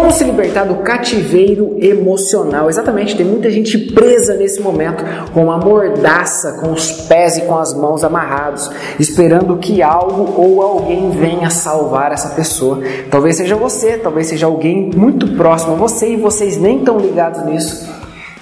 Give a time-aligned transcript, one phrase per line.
[0.00, 2.70] Como se libertar do cativeiro emocional?
[2.70, 7.54] Exatamente, tem muita gente presa nesse momento com uma mordaça, com os pés e com
[7.54, 12.80] as mãos amarrados, esperando que algo ou alguém venha salvar essa pessoa.
[13.10, 17.44] Talvez seja você, talvez seja alguém muito próximo a você e vocês nem estão ligados
[17.44, 17.99] nisso.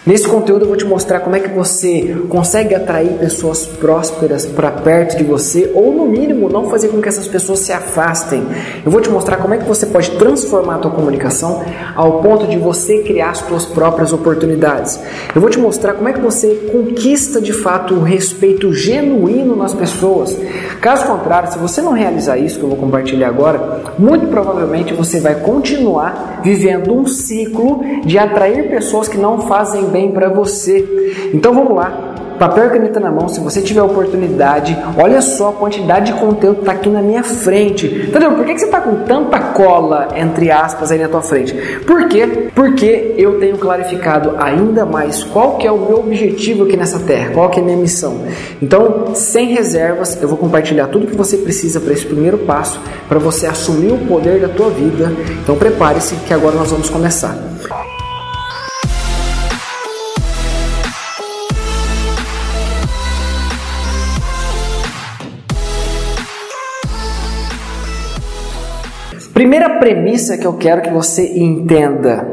[0.08, 4.70] Nesse conteúdo eu vou te mostrar como é que você consegue atrair pessoas prósperas para
[4.70, 8.42] perto de você ou no mínimo não fazer com que essas pessoas se afastem.
[8.82, 11.62] Eu vou te mostrar como é que você pode transformar a tua comunicação
[11.94, 14.98] ao ponto de você criar as suas próprias oportunidades.
[15.34, 19.74] Eu vou te mostrar como é que você conquista de fato o respeito genuíno nas
[19.74, 20.34] pessoas.
[20.80, 25.20] Caso contrário, se você não realizar isso que eu vou compartilhar agora, muito provavelmente você
[25.20, 30.84] vai continuar vivendo um ciclo de atrair pessoas que não fazem bem para você.
[31.32, 32.14] Então vamos lá.
[32.38, 36.56] Papel e caneta na mão, se você tiver oportunidade, olha só a quantidade de conteúdo
[36.56, 37.86] que está aqui na minha frente.
[37.86, 38.32] Entendeu?
[38.32, 41.52] Por que, que você está com tanta cola, entre aspas, aí na tua frente?
[41.84, 42.48] Por quê?
[42.54, 47.32] Porque eu tenho clarificado ainda mais qual que é o meu objetivo aqui nessa terra,
[47.34, 48.20] qual que é a minha missão.
[48.62, 53.18] Então, sem reservas, eu vou compartilhar tudo que você precisa para esse primeiro passo, para
[53.18, 55.12] você assumir o poder da tua vida.
[55.42, 57.36] Então prepare-se que agora nós vamos começar.
[69.38, 72.26] Primeira premissa que eu quero que você entenda: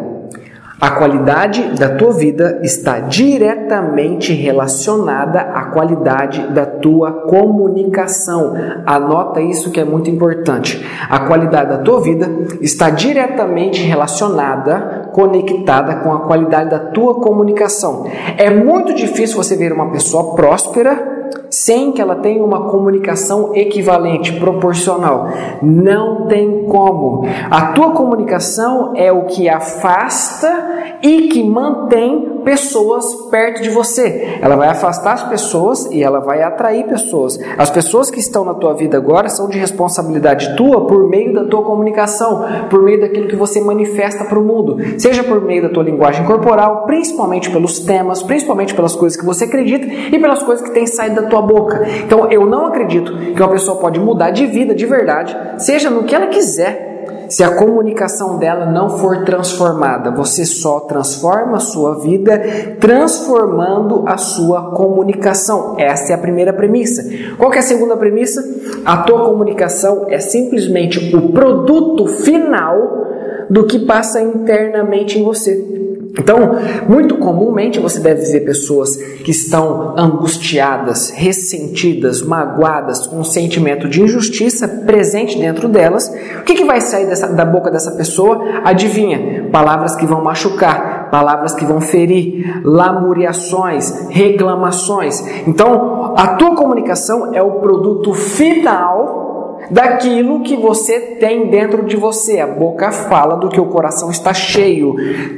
[0.81, 8.55] a qualidade da tua vida está diretamente relacionada à qualidade da tua comunicação.
[8.87, 10.83] Anota isso que é muito importante.
[11.07, 12.27] A qualidade da tua vida
[12.59, 18.07] está diretamente relacionada, conectada com a qualidade da tua comunicação.
[18.35, 21.14] É muito difícil você ver uma pessoa próspera
[21.49, 25.27] sem que ela tenha uma comunicação equivalente, proporcional.
[25.61, 27.25] Não tem como.
[27.49, 34.37] A tua comunicação é o que afasta e que mantém pessoas perto de você.
[34.41, 37.37] Ela vai afastar as pessoas e ela vai atrair pessoas.
[37.57, 41.45] As pessoas que estão na tua vida agora são de responsabilidade tua por meio da
[41.45, 45.69] tua comunicação, por meio daquilo que você manifesta para o mundo, seja por meio da
[45.69, 50.65] tua linguagem corporal, principalmente pelos temas, principalmente pelas coisas que você acredita e pelas coisas
[50.65, 51.85] que têm saído da tua boca.
[52.05, 56.03] Então eu não acredito que uma pessoa pode mudar de vida de verdade, seja no
[56.03, 56.95] que ela quiser,
[57.29, 60.11] se a comunicação dela não for transformada.
[60.11, 62.39] Você só transforma a sua vida
[62.79, 65.75] transformando a sua comunicação.
[65.77, 67.03] Essa é a primeira premissa.
[67.37, 68.43] Qual é a segunda premissa?
[68.85, 73.05] A tua comunicação é simplesmente o produto final
[73.49, 75.84] do que passa internamente em você.
[76.17, 76.55] Então,
[76.87, 84.01] muito comumente você deve ver pessoas que estão angustiadas, ressentidas, magoadas, com um sentimento de
[84.01, 86.07] injustiça presente dentro delas.
[86.39, 88.41] O que, que vai sair dessa, da boca dessa pessoa?
[88.63, 89.49] Adivinha?
[89.51, 95.21] Palavras que vão machucar, palavras que vão ferir, lamuriações, reclamações.
[95.45, 99.25] Então, a tua comunicação é o produto final
[99.69, 102.39] daquilo que você tem dentro de você.
[102.39, 104.95] A boca fala do que o coração está cheio.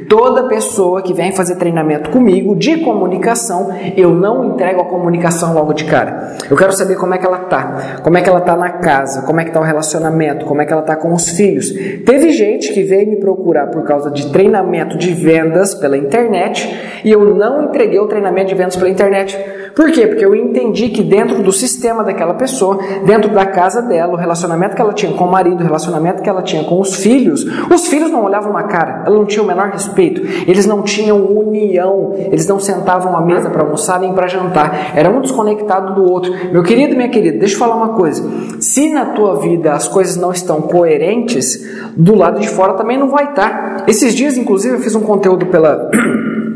[0.08, 5.72] Toda pessoa que vem fazer treinamento comigo de comunicação, eu não entrego a comunicação logo
[5.72, 6.36] de cara.
[6.50, 9.22] Eu quero saber como é que ela tá, como é que ela tá na casa,
[9.22, 11.70] como é que tá o relacionamento, como é que ela tá com os filhos.
[12.04, 16.68] Teve gente que veio me procurar por causa de treinamento de vendas pela internet
[17.04, 19.38] e eu não entreguei o treinamento de vendas pela internet.
[19.74, 20.06] Por quê?
[20.06, 24.82] Porque eu entendi que dentro do sistema daquela pessoa, dentro da casa dela, relacionamento que
[24.82, 28.10] ela tinha com o marido, o relacionamento que ela tinha com os filhos, os filhos
[28.10, 32.46] não olhavam uma cara, ela não tinha o menor respeito, eles não tinham união, eles
[32.46, 36.32] não sentavam à mesa para almoçar nem para jantar, era um desconectado do outro.
[36.52, 38.28] Meu querido, minha querida, deixa eu falar uma coisa:
[38.60, 41.58] se na tua vida as coisas não estão coerentes,
[41.96, 43.84] do lado de fora também não vai estar.
[43.86, 45.90] Esses dias, inclusive, eu fiz um conteúdo pela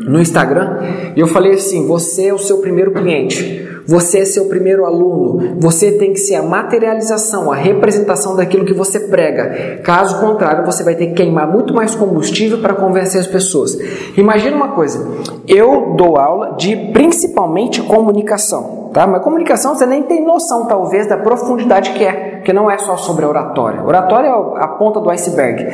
[0.06, 0.78] no Instagram
[1.16, 5.56] e eu falei assim: você é o seu primeiro cliente, você é seu primeiro aluno,
[5.58, 9.80] você tem que ser a materialização, a representação daquilo que você prega.
[9.82, 13.76] Caso contrário, você vai ter que queimar muito mais combustível para convencer as pessoas.
[14.16, 15.06] Imagina uma coisa:
[15.46, 19.06] eu dou aula de principalmente comunicação, tá?
[19.06, 22.96] Mas comunicação você nem tem noção, talvez, da profundidade que é, porque não é só
[22.96, 23.82] sobre oratória.
[23.82, 25.66] Oratória é a ponta do iceberg.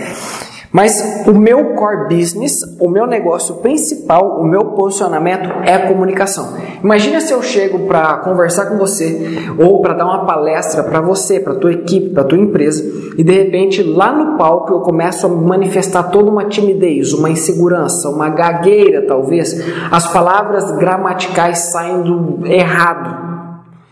[0.71, 6.55] Mas o meu core business, o meu negócio principal, o meu posicionamento é a comunicação.
[6.85, 11.41] Imagina se eu chego para conversar com você ou para dar uma palestra para você,
[11.41, 12.85] para tua equipe, para tua empresa
[13.17, 18.11] e de repente lá no palco eu começo a manifestar toda uma timidez, uma insegurança,
[18.11, 19.59] uma gagueira talvez,
[19.91, 23.27] as palavras gramaticais saindo errado.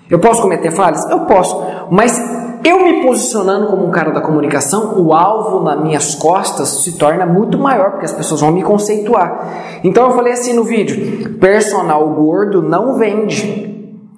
[0.09, 1.11] Eu posso cometer falhas?
[1.11, 6.15] Eu posso, mas eu me posicionando como um cara da comunicação, o alvo nas minhas
[6.15, 9.81] costas se torna muito maior, porque as pessoas vão me conceituar.
[9.85, 13.76] Então eu falei assim no vídeo: personal gordo não vende.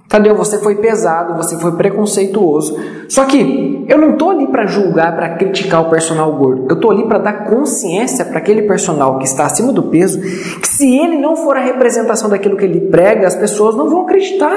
[0.08, 2.78] Tadeu, você foi pesado, você foi preconceituoso.
[3.10, 6.64] Só que eu não tô ali para julgar, para criticar o personal gordo.
[6.70, 10.66] Eu tô ali para dar consciência para aquele personal que está acima do peso, que
[10.66, 14.54] se ele não for a representação daquilo que ele prega, as pessoas não vão acreditar.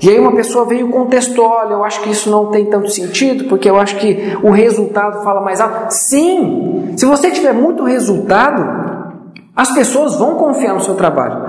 [0.00, 2.88] E aí uma pessoa veio e contestou, olha, eu acho que isso não tem tanto
[2.88, 5.90] sentido, porque eu acho que o resultado fala mais alto.
[5.90, 6.94] Sim!
[6.96, 8.64] Se você tiver muito resultado,
[9.54, 11.47] as pessoas vão confiar no seu trabalho.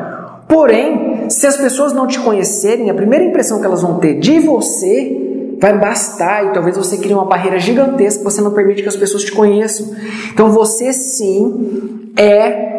[0.49, 4.39] Porém, se as pessoas não te conhecerem, a primeira impressão que elas vão ter de
[4.39, 8.95] você vai bastar e talvez você crie uma barreira gigantesca, você não permite que as
[8.95, 9.95] pessoas te conheçam.
[10.33, 12.78] Então você sim é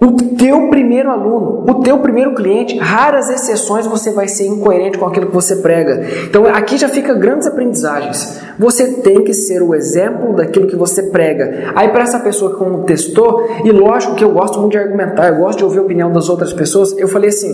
[0.00, 5.04] o teu primeiro aluno, o teu primeiro cliente, raras exceções você vai ser incoerente com
[5.04, 6.06] aquilo que você prega.
[6.24, 8.40] Então aqui já fica grandes aprendizagens.
[8.60, 11.72] Você tem que ser o exemplo daquilo que você prega.
[11.74, 15.36] Aí para essa pessoa que contestou, e lógico que eu gosto muito de argumentar, eu
[15.36, 17.52] gosto de ouvir a opinião das outras pessoas, eu falei assim: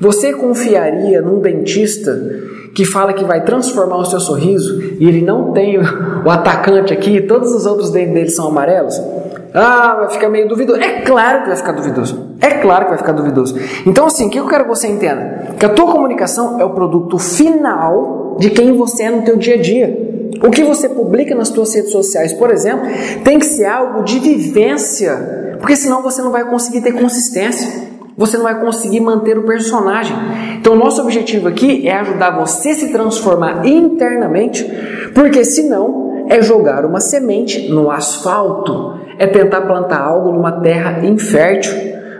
[0.00, 2.20] você confiaria num dentista
[2.74, 7.20] que fala que vai transformar o seu sorriso e ele não tem o atacante aqui,
[7.20, 9.00] todos os outros dentes dele são amarelos?
[9.58, 10.78] Ah, vai ficar meio duvidoso.
[10.78, 12.36] É claro que vai ficar duvidoso.
[12.42, 13.58] É claro que vai ficar duvidoso.
[13.86, 15.54] Então, assim, o que eu quero que você entenda?
[15.58, 19.54] Que a tua comunicação é o produto final de quem você é no teu dia
[19.54, 20.28] a dia.
[20.42, 22.86] O que você publica nas suas redes sociais, por exemplo,
[23.24, 27.96] tem que ser algo de vivência, porque senão você não vai conseguir ter consistência.
[28.14, 30.16] Você não vai conseguir manter o personagem.
[30.58, 34.64] Então, nosso objetivo aqui é ajudar você a se transformar internamente,
[35.14, 41.74] porque senão é jogar uma semente no asfalto é tentar plantar algo numa terra infértil.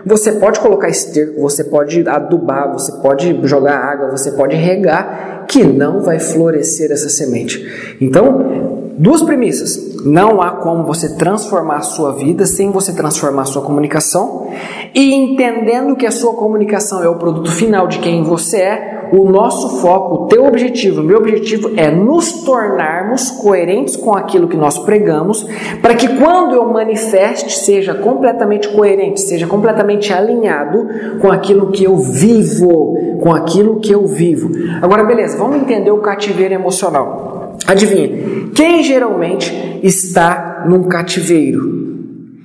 [0.05, 5.63] Você pode colocar esterco, você pode adubar, você pode jogar água, você pode regar, que
[5.63, 7.97] não vai florescer essa semente.
[7.99, 9.95] Então, duas premissas.
[10.05, 14.47] Não há como você transformar a sua vida sem você transformar a sua comunicação.
[14.93, 19.29] E entendendo que a sua comunicação é o produto final de quem você é, o
[19.29, 24.57] nosso foco, o teu objetivo, o meu objetivo é nos tornarmos coerentes com aquilo que
[24.57, 25.45] nós pregamos,
[25.81, 30.87] para que quando eu manifeste seja completamente coerente, seja completamente alinhado
[31.21, 34.49] com aquilo que eu vivo, com aquilo que eu vivo.
[34.81, 37.55] Agora, beleza, vamos entender o cativeiro emocional.
[37.65, 38.09] Adivinha,
[38.53, 41.76] quem geralmente está num cativeiro?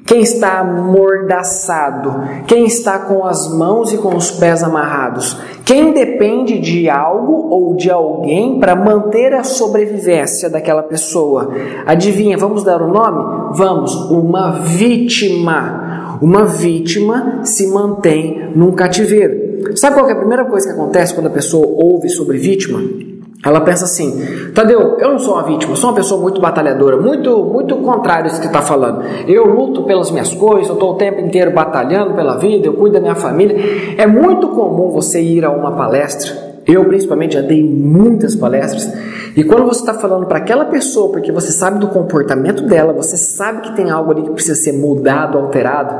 [0.05, 6.59] Quem está amordaçado, quem está com as mãos e com os pés amarrados, quem depende
[6.59, 11.53] de algo ou de alguém para manter a sobrevivência daquela pessoa.
[11.87, 13.55] Adivinha, vamos dar o um nome?
[13.57, 16.19] Vamos, uma vítima.
[16.21, 19.77] Uma vítima se mantém num cativeiro.
[19.77, 23.12] Sabe qual é a primeira coisa que acontece quando a pessoa ouve sobre vítima?
[23.45, 27.45] Ela pensa assim: Tadeu, eu não sou uma vítima, sou uma pessoa muito batalhadora, muito
[27.45, 29.03] muito contrário a isso que está falando.
[29.27, 32.95] Eu luto pelas minhas coisas, eu estou o tempo inteiro batalhando pela vida, eu cuido
[32.95, 33.57] da minha família.
[33.99, 36.53] É muito comum você ir a uma palestra.
[36.65, 38.89] Eu, principalmente, já dei muitas palestras.
[39.37, 43.17] E quando você está falando para aquela pessoa, porque você sabe do comportamento dela, você
[43.17, 45.97] sabe que tem algo ali que precisa ser mudado, alterado,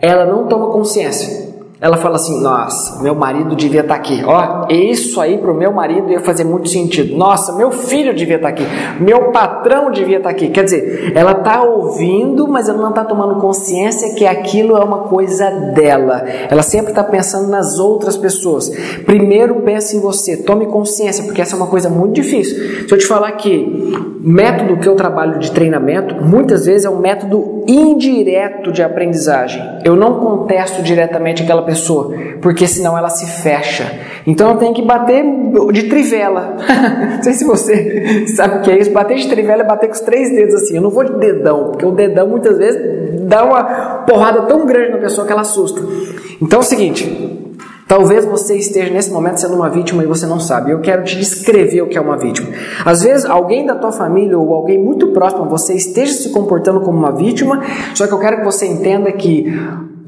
[0.00, 1.49] ela não toma consciência.
[1.80, 4.22] Ela fala assim: Nossa, meu marido devia estar tá aqui.
[4.22, 7.16] Ó, isso aí para o meu marido ia fazer muito sentido.
[7.16, 8.64] Nossa, meu filho devia estar tá aqui.
[9.02, 10.48] Meu patrão devia estar tá aqui.
[10.48, 15.04] Quer dizer, ela está ouvindo, mas ela não está tomando consciência que aquilo é uma
[15.04, 16.22] coisa dela.
[16.50, 18.68] Ela sempre está pensando nas outras pessoas.
[19.06, 22.86] Primeiro pense em você, tome consciência, porque essa é uma coisa muito difícil.
[22.86, 26.98] Se eu te falar que método que eu trabalho de treinamento, muitas vezes é um
[26.98, 29.62] método indireto de aprendizagem.
[29.84, 31.69] Eu não contesto diretamente aquela pessoa,
[32.40, 34.00] porque senão ela se fecha.
[34.26, 35.24] Então eu tenho que bater
[35.72, 36.56] de trivela.
[37.16, 38.90] não sei se você sabe o que é isso.
[38.90, 40.76] Bater de trivela é bater com os três dedos assim.
[40.76, 42.80] Eu não vou de dedão, porque o dedão muitas vezes
[43.22, 43.64] dá uma
[44.06, 45.80] porrada tão grande na pessoa que ela assusta.
[46.40, 47.38] Então é o seguinte.
[47.90, 50.70] Talvez você esteja nesse momento sendo uma vítima e você não sabe.
[50.70, 52.48] Eu quero te descrever o que é uma vítima.
[52.84, 56.82] Às vezes, alguém da tua família ou alguém muito próximo a você esteja se comportando
[56.82, 57.60] como uma vítima,
[57.92, 59.44] só que eu quero que você entenda que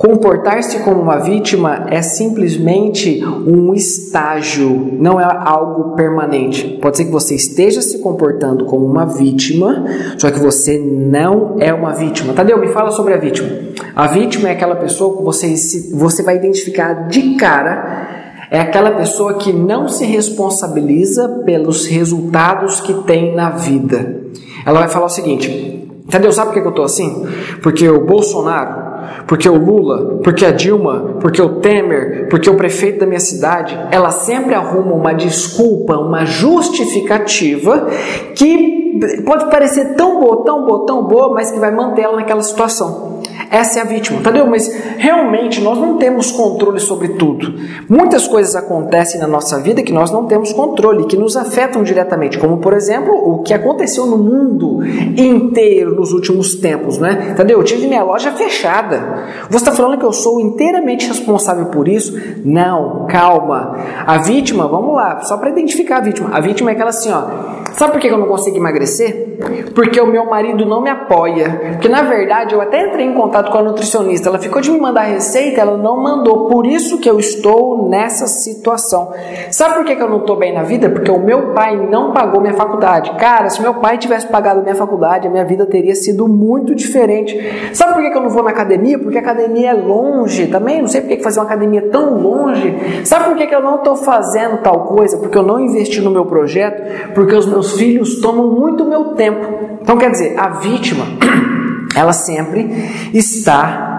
[0.03, 6.77] Comportar-se como uma vítima é simplesmente um estágio, não é algo permanente.
[6.83, 9.85] Pode ser que você esteja se comportando como uma vítima,
[10.19, 12.33] só que você não é uma vítima.
[12.33, 13.49] Tadeu, me fala sobre a vítima.
[13.95, 15.55] A vítima é aquela pessoa que você,
[15.95, 18.09] você vai identificar de cara
[18.51, 24.21] é aquela pessoa que não se responsabiliza pelos resultados que tem na vida.
[24.67, 27.25] Ela vai falar o seguinte: Tadeu, sabe por que eu estou assim?
[27.63, 28.82] Porque o Bolsonaro
[29.27, 33.79] porque o Lula, porque a Dilma, porque o Temer, porque o prefeito da minha cidade,
[33.91, 37.89] ela sempre arruma uma desculpa, uma justificativa
[38.35, 38.83] que
[39.25, 43.22] pode parecer tão boa, tão boa, tão boa, mas que vai manter ela naquela situação.
[43.51, 44.47] Essa é a vítima, entendeu?
[44.47, 47.55] Mas realmente nós não temos controle sobre tudo.
[47.89, 52.39] Muitas coisas acontecem na nossa vida que nós não temos controle, que nos afetam diretamente,
[52.39, 57.29] como por exemplo o que aconteceu no mundo inteiro nos últimos tempos, né?
[57.33, 57.59] Entendeu?
[57.59, 59.27] Eu tive minha loja fechada.
[59.49, 62.19] Você está falando que eu sou inteiramente responsável por isso?
[62.45, 63.77] Não, calma.
[64.07, 66.31] A vítima, vamos lá, só para identificar a vítima.
[66.33, 67.62] A vítima é aquela assim, ó.
[67.77, 69.39] Sabe por que eu não consigo emagrecer?
[69.75, 71.73] Porque o meu marido não me apoia.
[71.73, 74.79] Porque na verdade eu até entrei em contato com a nutricionista, ela ficou de me
[74.79, 76.49] mandar receita, ela não mandou.
[76.49, 79.13] Por isso que eu estou nessa situação.
[79.51, 80.91] Sabe por que eu não estou bem na vida?
[80.91, 83.13] Porque o meu pai não pagou minha faculdade.
[83.17, 87.39] Cara, se meu pai tivesse pagado minha faculdade, a minha vida teria sido muito diferente.
[87.73, 88.99] Sabe por que eu não vou na academia?
[88.99, 90.47] Porque a academia é longe.
[90.47, 93.03] Também não sei por que fazer uma academia tão longe.
[93.05, 95.17] Sabe por que eu não estou fazendo tal coisa?
[95.19, 99.47] Porque eu não investi no meu projeto, porque os meus filhos tomam muito meu tempo.
[99.81, 101.05] Então quer dizer, a vítima
[101.97, 102.69] ela sempre
[103.15, 103.93] está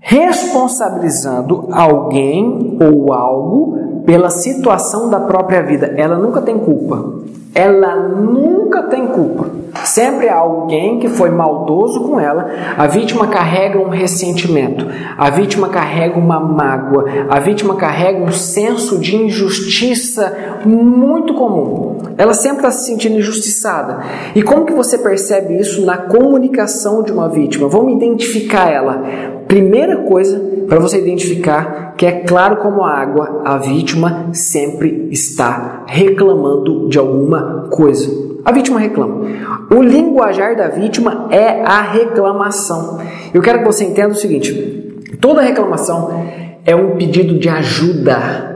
[0.00, 5.94] responsabilizando alguém ou algo pela situação da própria vida.
[5.96, 7.22] Ela nunca tem culpa.
[7.54, 9.48] Ela nunca tem culpa.
[9.84, 12.50] Sempre há alguém que foi maldoso com ela.
[12.76, 14.86] A vítima carrega um ressentimento.
[15.16, 17.04] A vítima carrega uma mágoa.
[17.28, 21.98] A vítima carrega um senso de injustiça muito comum.
[22.16, 24.00] Ela sempre está se sentindo injustiçada.
[24.34, 27.68] E como que você percebe isso na comunicação de uma vítima?
[27.68, 29.02] Vamos identificar ela.
[29.46, 35.84] Primeira coisa para você identificar que é claro como a água, a vítima sempre está
[35.86, 38.10] reclamando de alguma coisa.
[38.44, 39.22] A vítima reclama.
[39.70, 43.00] O linguajar da vítima é a reclamação.
[43.32, 46.26] Eu quero que você entenda o seguinte: toda reclamação
[46.64, 48.53] é um pedido de ajuda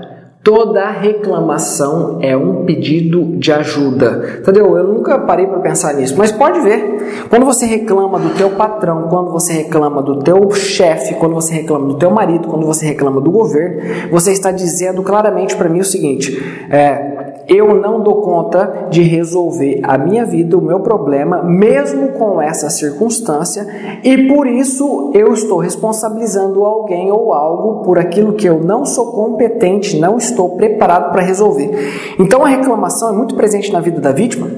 [0.48, 4.38] Toda reclamação é um pedido de ajuda.
[4.38, 4.78] Entendeu?
[4.78, 7.26] Eu nunca parei para pensar nisso, mas pode ver.
[7.28, 11.88] Quando você reclama do teu patrão, quando você reclama do teu chefe, quando você reclama
[11.88, 15.84] do teu marido, quando você reclama do governo, você está dizendo claramente para mim o
[15.84, 22.08] seguinte: é, eu não dou conta de resolver a minha vida, o meu problema, mesmo
[22.12, 23.66] com essa circunstância,
[24.04, 29.12] e por isso eu estou responsabilizando alguém ou algo por aquilo que eu não sou
[29.12, 31.70] competente, não estou preparado para resolver.
[32.18, 34.48] Então a reclamação é muito presente na vida da vítima,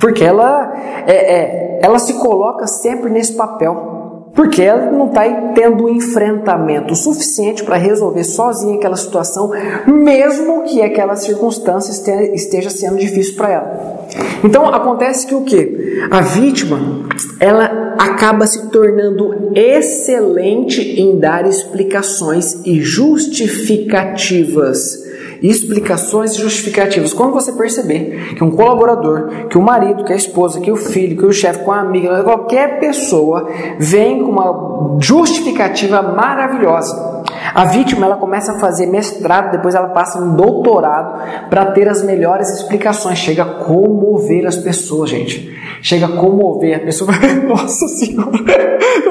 [0.00, 0.72] porque ela,
[1.06, 3.88] é, é, ela se coloca sempre nesse papel.
[4.32, 5.24] Porque ela não está
[5.54, 9.50] tendo enfrentamento suficiente para resolver sozinha aquela situação,
[9.86, 11.90] mesmo que aquela circunstância
[12.32, 14.06] esteja sendo difícil para ela.
[14.44, 15.98] Então acontece que o que?
[16.10, 17.08] A vítima
[17.40, 25.09] ela acaba se tornando excelente em dar explicações e justificativas
[25.42, 27.12] explicações justificativas.
[27.12, 31.16] Quando você perceber que um colaborador, que o marido, que a esposa, que o filho,
[31.16, 37.20] que o chefe, com a amiga, qualquer pessoa vem com uma justificativa maravilhosa.
[37.54, 42.02] A vítima ela começa a fazer mestrado, depois ela passa um doutorado para ter as
[42.02, 43.18] melhores explicações.
[43.18, 45.59] Chega a comover as pessoas, gente.
[45.82, 47.10] Chega a comover a pessoa.
[47.48, 48.30] Nossa Senhora,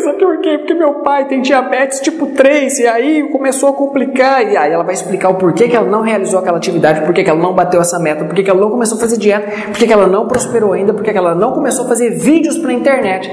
[0.04, 0.58] sabe por quê?
[0.58, 4.44] Porque meu pai tem diabetes tipo 3 e aí começou a complicar.
[4.44, 7.30] E aí ela vai explicar o porquê que ela não realizou aquela atividade, porquê que
[7.30, 9.94] ela não bateu essa meta, porquê que ela não começou a fazer dieta, porquê que
[9.94, 13.30] ela não prosperou ainda, porquê que ela não começou a fazer vídeos para internet.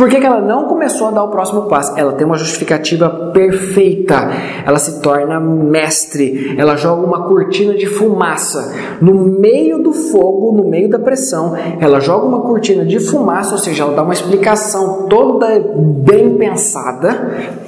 [0.00, 1.92] Por que, que ela não começou a dar o próximo passo?
[1.94, 4.30] Ela tem uma justificativa perfeita.
[4.64, 6.54] Ela se torna mestre.
[6.56, 11.54] Ela joga uma cortina de fumaça no meio do fogo, no meio da pressão.
[11.78, 17.59] Ela joga uma cortina de fumaça, ou seja, ela dá uma explicação toda bem pensada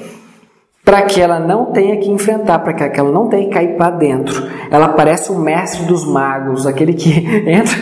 [0.84, 3.90] para que ela não tenha que enfrentar, para que ela não tenha que cair para
[3.90, 4.42] dentro.
[4.68, 7.08] Ela parece o mestre dos magos, aquele que
[7.46, 7.76] entra,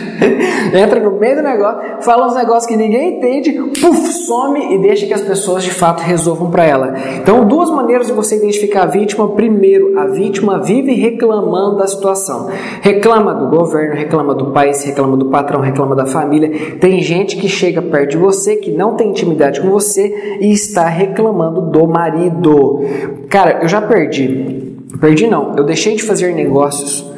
[0.79, 5.07] entra no meio do negócio, fala uns negócios que ninguém entende, puf, some e deixa
[5.07, 6.93] que as pessoas de fato resolvam para ela.
[7.15, 9.27] Então, duas maneiras de você identificar a vítima.
[9.29, 12.49] Primeiro, a vítima vive reclamando da situação.
[12.81, 16.77] Reclama do governo, reclama do país, reclama do patrão, reclama da família.
[16.79, 20.85] Tem gente que chega perto de você, que não tem intimidade com você e está
[20.85, 22.90] reclamando do marido.
[23.29, 24.75] Cara, eu já perdi.
[24.99, 27.09] Perdi não, eu deixei de fazer negócios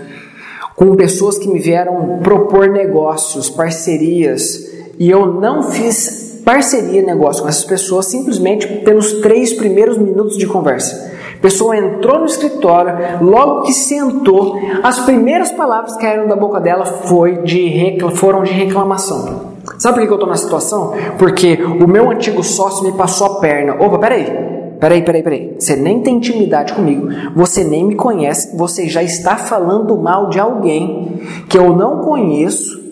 [0.75, 7.49] com pessoas que me vieram propor negócios, parcerias, e eu não fiz parceria, negócio com
[7.49, 11.11] essas pessoas simplesmente pelos três primeiros minutos de conversa.
[11.41, 16.85] Pessoa entrou no escritório, logo que sentou, as primeiras palavras que caíram da boca dela
[16.85, 19.53] foi de foram de reclamação.
[19.77, 20.93] Sabe por que eu estou na situação?
[21.17, 23.75] Porque o meu antigo sócio me passou a perna.
[23.75, 24.25] Opa, peraí,
[24.83, 25.55] Peraí, peraí, peraí.
[25.57, 30.41] Você nem tem intimidade comigo, você nem me conhece, você já está falando mal de
[30.41, 32.83] alguém que eu não conheço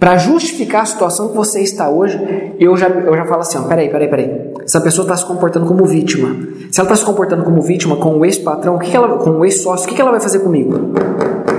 [0.00, 2.18] para justificar a situação que você está hoje,
[2.58, 4.52] eu já, eu já falo assim: ó, peraí, peraí, peraí.
[4.64, 6.34] Essa pessoa está se comportando como vítima.
[6.70, 8.78] Se ela está se comportando como vítima com o ex-patrão,
[9.22, 10.94] com o ex-sócio, o que, que ela vai fazer comigo?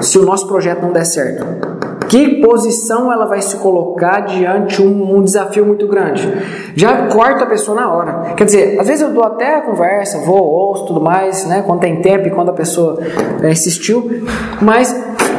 [0.01, 1.74] Se o nosso projeto não der certo.
[2.09, 6.31] Que posição ela vai se colocar diante um, um desafio muito grande?
[6.75, 8.33] Já corta a pessoa na hora.
[8.35, 11.63] Quer dizer, às vezes eu dou até a conversa, vou, ouço tudo mais, né?
[11.65, 12.99] Quando tem tempo e quando a pessoa
[13.41, 14.25] é, insistiu,
[14.61, 14.95] mas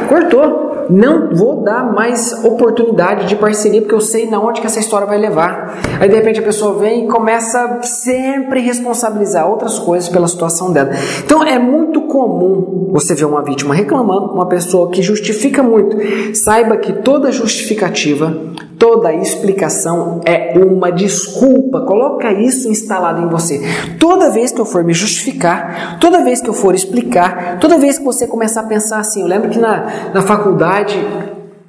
[0.09, 4.79] cortou não vou dar mais oportunidade de parceria porque eu sei na onde que essa
[4.79, 5.77] história vai levar.
[5.99, 10.91] Aí de repente a pessoa vem e começa sempre responsabilizar outras coisas pela situação dela.
[11.23, 15.97] Então é muito comum você ver uma vítima reclamando, uma pessoa que justifica muito.
[16.35, 18.35] Saiba que toda justificativa,
[18.77, 21.81] toda explicação é uma desculpa.
[21.81, 23.61] Coloca isso instalado em você.
[23.99, 27.97] Toda vez que eu for me justificar, toda vez que eu for explicar, toda vez
[27.97, 30.95] que você começar a pensar assim, eu lembro que na, na faculdade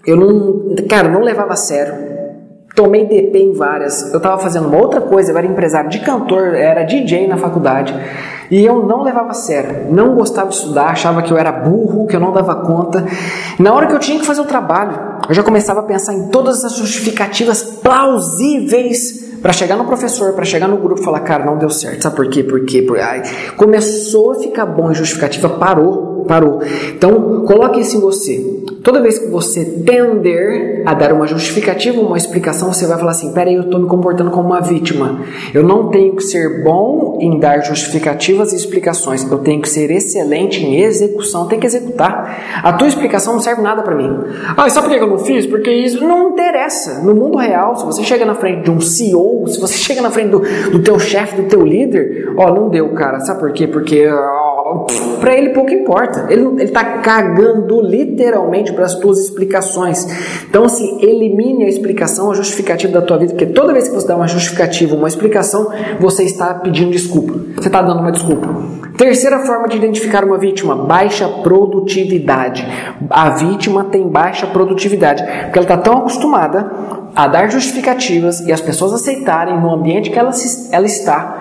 [0.06, 2.17] eu não, cara, não levava a sério.
[2.78, 4.12] Tomei DP em várias.
[4.12, 7.92] Eu estava fazendo uma outra coisa, eu era empresário de cantor, era DJ na faculdade.
[8.52, 12.06] E eu não levava a sério, não gostava de estudar, achava que eu era burro,
[12.06, 13.04] que eu não dava conta.
[13.58, 14.96] Na hora que eu tinha que fazer o trabalho,
[15.28, 20.44] eu já começava a pensar em todas as justificativas plausíveis para chegar no professor, para
[20.44, 22.02] chegar no grupo e falar, cara, não deu certo.
[22.02, 22.44] Sabe por quê?
[22.44, 22.82] Por quê?
[22.82, 23.00] Por...
[23.00, 23.22] Ai,
[23.56, 26.60] começou a ficar bom em justificativa, parou, parou.
[26.94, 28.58] Então, coloque isso em você.
[28.84, 33.32] Toda vez que você tender a dar uma justificativa, uma explicação, você vai falar assim:
[33.32, 35.20] peraí, eu estou me comportando como uma vítima.
[35.52, 39.28] Eu não tenho que ser bom em dar justificativas e explicações.
[39.28, 41.46] Eu tenho que ser excelente em execução.
[41.48, 42.60] Tem que executar.
[42.62, 44.10] A tua explicação não serve nada para mim.
[44.56, 45.46] Ah, sabe por que eu não fiz?
[45.46, 47.02] Porque isso não interessa.
[47.02, 50.10] No mundo real, se você chega na frente de um CEO, se você chega na
[50.10, 53.20] frente do, do teu chefe, do teu líder, ó, não deu, cara.
[53.20, 53.66] Sabe por quê?
[53.66, 54.47] Porque ó,
[55.20, 56.26] para ele pouco importa.
[56.30, 60.06] Ele, ele tá cagando literalmente para as tuas explicações.
[60.48, 64.06] Então, assim, elimine a explicação, a justificativa da tua vida, porque toda vez que você
[64.06, 65.70] dá uma justificativa, uma explicação,
[66.00, 67.34] você está pedindo desculpa.
[67.56, 68.48] Você está dando uma desculpa.
[68.96, 72.66] Terceira forma de identificar uma vítima: baixa produtividade.
[73.08, 76.68] A vítima tem baixa produtividade, porque ela está tão acostumada
[77.14, 80.30] a dar justificativas e as pessoas aceitarem no ambiente que ela,
[80.72, 81.37] ela está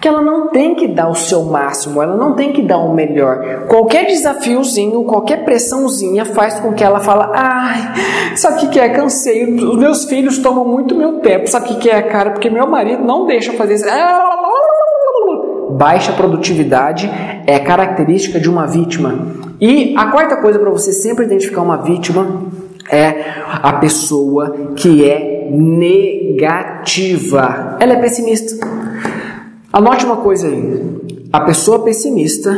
[0.00, 2.94] que ela não tem que dar o seu máximo, ela não tem que dar o
[2.94, 3.66] melhor.
[3.68, 8.88] Qualquer desafiozinho, qualquer pressãozinha faz com que ela fala: "Ai, sabe o que é?
[8.88, 9.44] Cansei.
[9.44, 11.48] Os meus filhos tomam muito meu tempo.
[11.48, 12.30] Sabe o que é, cara?
[12.30, 13.84] Porque meu marido não deixa fazer isso."
[15.72, 17.10] Baixa produtividade
[17.46, 19.18] é característica de uma vítima.
[19.60, 22.44] E a quarta coisa para você sempre identificar uma vítima
[22.90, 23.14] é
[23.62, 26.56] a pessoa que é negativa.
[27.80, 28.79] Ela é pessimista.
[29.72, 31.00] Anote uma coisa aí.
[31.32, 32.50] A pessoa pessimista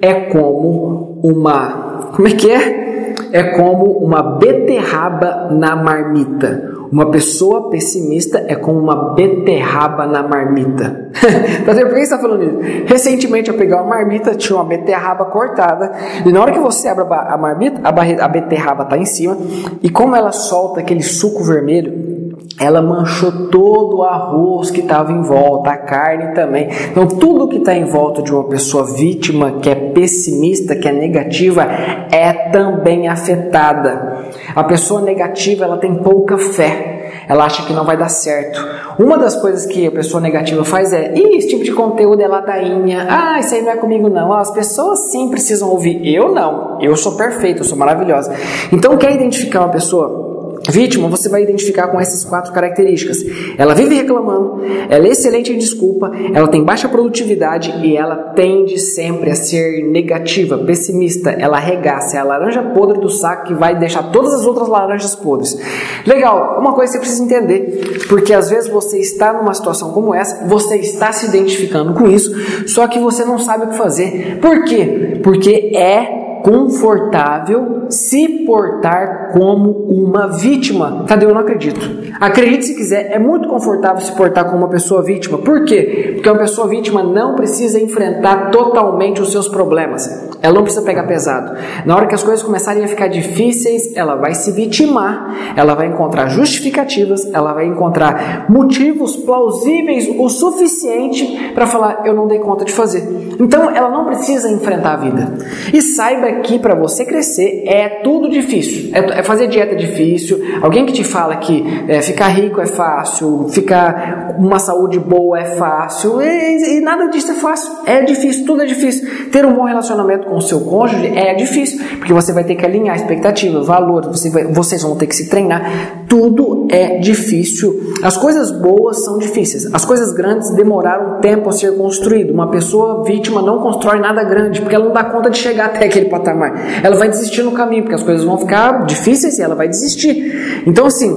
[0.00, 2.10] é como uma.
[2.14, 3.14] Como é que é?
[3.32, 6.70] É como uma beterraba na marmita.
[6.92, 11.08] Uma pessoa pessimista é como uma beterraba na marmita.
[11.64, 12.84] tá vendo por que você está falando isso?
[12.86, 15.92] Recentemente eu peguei uma marmita, tinha uma beterraba cortada,
[16.26, 19.38] e na hora que você abre a marmita, a, beterraba está em cima,
[19.80, 22.09] e como ela solta aquele suco vermelho,
[22.58, 26.68] ela manchou todo o arroz que estava em volta, a carne também.
[26.90, 30.92] Então, tudo que está em volta de uma pessoa vítima, que é pessimista, que é
[30.92, 34.26] negativa, é também afetada.
[34.54, 36.98] A pessoa negativa, ela tem pouca fé.
[37.28, 38.60] Ela acha que não vai dar certo.
[38.98, 42.28] Uma das coisas que a pessoa negativa faz é: Ih, esse tipo de conteúdo é
[42.28, 43.06] ladainha.
[43.08, 44.32] Ah, isso aí não é comigo, não.
[44.32, 46.04] As pessoas sim precisam ouvir.
[46.04, 46.78] Eu não.
[46.80, 48.34] Eu sou perfeito, eu sou maravilhosa.
[48.72, 50.29] Então, quer identificar uma pessoa
[50.70, 53.18] vítima, você vai identificar com essas quatro características.
[53.58, 58.78] Ela vive reclamando, ela é excelente em desculpa, ela tem baixa produtividade e ela tende
[58.78, 63.78] sempre a ser negativa, pessimista, ela arregaça, é a laranja podre do saco que vai
[63.78, 65.58] deixar todas as outras laranjas podres.
[66.06, 70.14] Legal, uma coisa que você precisa entender, porque às vezes você está numa situação como
[70.14, 72.30] essa, você está se identificando com isso,
[72.68, 74.38] só que você não sabe o que fazer.
[74.40, 75.20] Por quê?
[75.22, 81.04] Porque é confortável se portar como uma vítima.
[81.06, 81.26] Cadê?
[81.26, 82.10] Eu não acredito.
[82.20, 85.38] Acredite se quiser, é muito confortável se portar como uma pessoa vítima.
[85.38, 86.12] Por quê?
[86.14, 90.30] Porque uma pessoa vítima não precisa enfrentar totalmente os seus problemas.
[90.42, 91.56] Ela não precisa pegar pesado.
[91.84, 95.86] Na hora que as coisas começarem a ficar difíceis, ela vai se vitimar, ela vai
[95.86, 102.64] encontrar justificativas, ela vai encontrar motivos plausíveis o suficiente para falar: eu não dei conta
[102.64, 103.36] de fazer.
[103.38, 105.34] Então ela não precisa enfrentar a vida.
[105.72, 108.90] E saiba que para você crescer é tudo difícil.
[108.92, 110.40] É, é, fazer dieta difícil.
[110.62, 115.44] Alguém que te fala que é, ficar rico é fácil, ficar uma saúde boa é
[115.56, 117.72] fácil, e, e, nada disso é fácil.
[117.86, 119.30] É difícil, tudo é difícil.
[119.30, 122.64] Ter um bom relacionamento com o seu cônjuge é difícil, porque você vai ter que
[122.64, 125.99] alinhar expectativa, valor, você vai, vocês vão ter que se treinar.
[126.10, 127.94] Tudo é difícil.
[128.02, 129.72] As coisas boas são difíceis.
[129.72, 132.34] As coisas grandes demoraram tempo a ser construído.
[132.34, 135.86] Uma pessoa vítima não constrói nada grande, porque ela não dá conta de chegar até
[135.86, 136.82] aquele patamar.
[136.82, 140.62] Ela vai desistir no caminho, porque as coisas vão ficar difíceis e ela vai desistir.
[140.66, 141.16] Então, assim,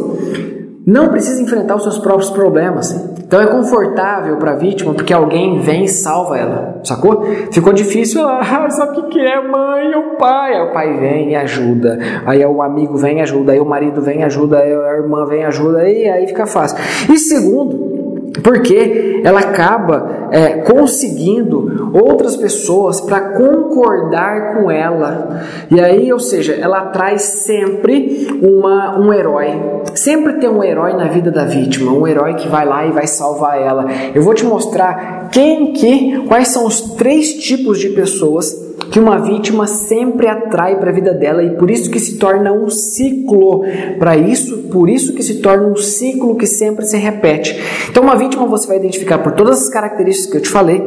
[0.85, 2.91] não precisa enfrentar os seus próprios problemas.
[3.19, 7.23] Então é confortável para a vítima porque alguém vem e salva ela, sacou?
[7.51, 10.53] Ficou difícil, ela, ah, sabe o que, é mãe ou pai?
[10.53, 14.01] Aí o pai vem e ajuda, aí o amigo vem e ajuda, aí o marido
[14.01, 16.77] vem e ajuda, aí a irmã vem e ajuda, e aí fica fácil.
[17.11, 17.92] E segundo,
[18.41, 25.43] porque ela acaba é, conseguindo outras pessoas para concordar com ela.
[25.69, 29.49] E aí, ou seja, ela traz sempre uma, um herói.
[29.93, 33.05] Sempre tem um herói na vida da vítima, um herói que vai lá e vai
[33.05, 33.85] salvar ela.
[34.15, 39.19] Eu vou te mostrar quem que, quais são os três tipos de pessoas que uma
[39.19, 43.63] vítima sempre atrai para a vida dela e por isso que se torna um ciclo
[43.97, 47.59] para isso, por isso que se torna um ciclo que sempre se repete.
[47.89, 50.81] Então uma vítima você vai identificar por todas as características que eu te falei,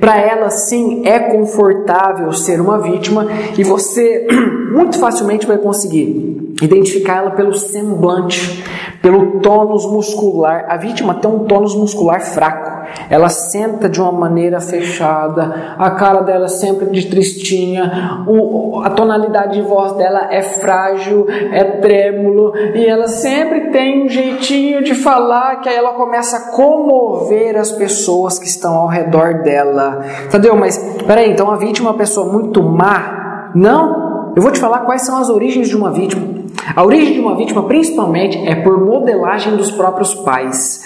[0.00, 3.26] para ela sim é confortável ser uma vítima
[3.56, 4.26] e você
[4.72, 6.29] muito facilmente vai conseguir
[6.60, 8.64] identificar ela pelo semblante,
[9.02, 10.66] pelo tônus muscular.
[10.68, 12.80] A vítima tem um tônus muscular fraco.
[13.08, 19.54] Ela senta de uma maneira fechada, a cara dela sempre de tristinha, o, a tonalidade
[19.54, 25.60] de voz dela é frágil, é trêmulo, e ela sempre tem um jeitinho de falar
[25.60, 30.04] que aí ela começa a comover as pessoas que estão ao redor dela.
[30.24, 30.56] Entendeu?
[30.56, 33.52] Mas peraí, então a vítima é uma pessoa muito má?
[33.54, 34.32] Não?
[34.34, 36.39] Eu vou te falar quais são as origens de uma vítima.
[36.74, 40.82] A origem de uma vítima, principalmente, é por modelagem dos próprios pais.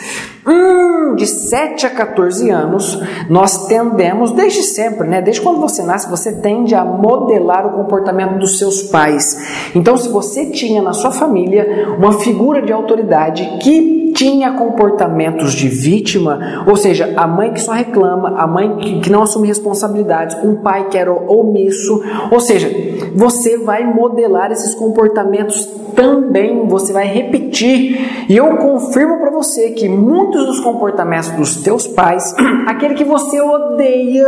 [0.47, 5.23] Hum, de 7 a 14 anos, nós tendemos, desde sempre, né?
[5.23, 9.71] Desde quando você nasce, você tende a modelar o comportamento dos seus pais.
[9.75, 15.68] Então, se você tinha na sua família uma figura de autoridade que tinha comportamentos de
[15.68, 20.57] vítima, ou seja, a mãe que só reclama, a mãe que, não assume responsabilidades, um
[20.57, 22.00] pai que era omisso,
[22.31, 22.70] ou seja,
[23.14, 28.26] você vai modelar esses comportamentos também, você vai repetir.
[28.28, 32.35] E eu confirmo para você que muitos dos comportamentos dos teus pais,
[32.66, 34.26] aquele que você odeia,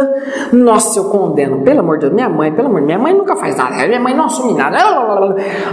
[0.53, 1.63] nossa, eu condeno.
[1.63, 3.87] Pelo amor de Deus, minha mãe, pelo amor de Deus, minha mãe nunca faz nada,
[3.87, 4.77] minha mãe não assume nada.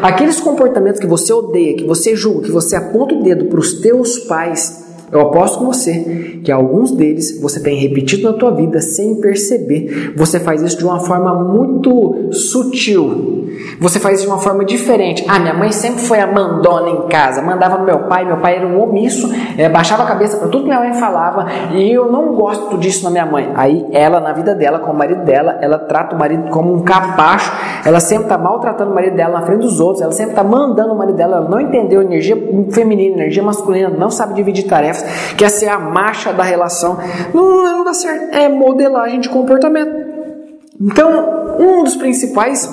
[0.02, 3.80] Aqueles comportamentos que você odeia, que você julga, que você aponta o dedo para os
[3.80, 4.83] teus pais,
[5.14, 10.14] eu aposto com você que alguns deles você tem repetido na tua vida sem perceber.
[10.16, 13.48] Você faz isso de uma forma muito sutil.
[13.80, 15.24] Você faz isso de uma forma diferente.
[15.28, 18.58] Ah, minha mãe sempre foi a mandona em casa, mandava no meu pai, meu pai
[18.58, 22.12] era um omisso, é, baixava a cabeça para tudo que minha mãe falava e eu
[22.12, 23.52] não gosto disso na minha mãe.
[23.56, 26.82] Aí ela, na vida dela, com o marido dela, ela trata o marido como um
[26.82, 27.52] capacho,
[27.86, 30.94] ela sempre está maltratando o marido dela na frente dos outros, ela sempre está mandando
[30.94, 32.36] o marido dela, ela não entendeu energia
[32.72, 35.04] feminina, energia masculina, não sabe dividir tarefas
[35.38, 36.98] quer ser a marcha da relação.
[37.34, 38.34] Não, não dá certo.
[38.36, 39.92] É modelagem de comportamento.
[40.80, 42.66] Então, um dos principais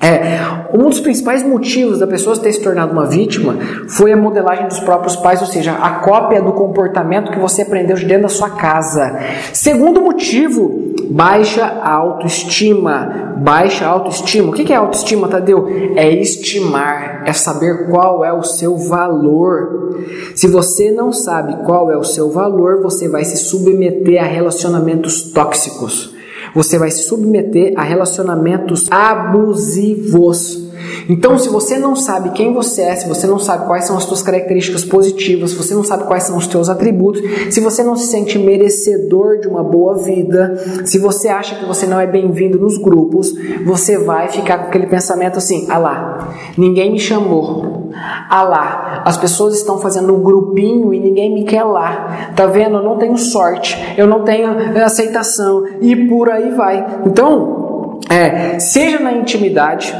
[0.00, 0.38] é,
[0.72, 3.56] um dos principais motivos da pessoa ter se tornado uma vítima
[3.88, 7.96] foi a modelagem dos próprios pais, ou seja, a cópia do comportamento que você aprendeu
[7.96, 9.18] de dentro da sua casa.
[9.52, 13.32] Segundo motivo, baixa autoestima.
[13.38, 14.50] Baixa autoestima.
[14.50, 15.66] O que é autoestima, Tadeu?
[15.96, 19.98] É estimar, é saber qual é o seu valor.
[20.34, 25.32] Se você não sabe qual é o seu valor, você vai se submeter a relacionamentos
[25.32, 26.11] tóxicos.
[26.54, 30.71] Você vai se submeter a relacionamentos abusivos.
[31.08, 34.04] Então, se você não sabe quem você é, se você não sabe quais são as
[34.04, 37.96] suas características positivas, se você não sabe quais são os seus atributos, se você não
[37.96, 42.58] se sente merecedor de uma boa vida, se você acha que você não é bem-vindo
[42.58, 43.32] nos grupos,
[43.64, 47.82] você vai ficar com aquele pensamento assim: ah lá, ninguém me chamou.
[48.28, 52.32] Ah lá, as pessoas estão fazendo um grupinho e ninguém me quer lá.
[52.34, 52.76] Tá vendo?
[52.76, 54.48] Eu não tenho sorte, eu não tenho
[54.82, 57.00] aceitação e por aí vai.
[57.06, 59.94] Então, é, seja na intimidade,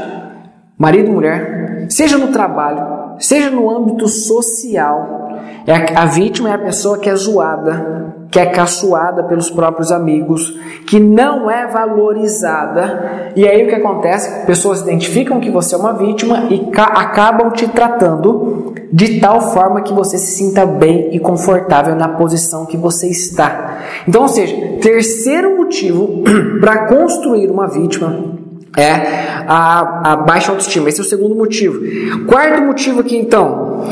[0.77, 5.23] marido e mulher, seja no trabalho, seja no âmbito social,
[5.65, 9.91] é a, a vítima é a pessoa que é zoada, que é caçoada pelos próprios
[9.91, 10.57] amigos,
[10.87, 13.31] que não é valorizada.
[13.35, 14.45] E aí o que acontece?
[14.45, 19.93] Pessoas identificam que você é uma vítima e acabam te tratando de tal forma que
[19.93, 23.79] você se sinta bem e confortável na posição que você está.
[24.07, 26.23] Então, ou seja, terceiro motivo
[26.59, 28.32] para construir uma vítima
[28.77, 28.91] é
[29.47, 30.89] a, a baixa autoestima.
[30.89, 31.81] Esse é o segundo motivo.
[32.25, 33.89] Quarto motivo aqui então,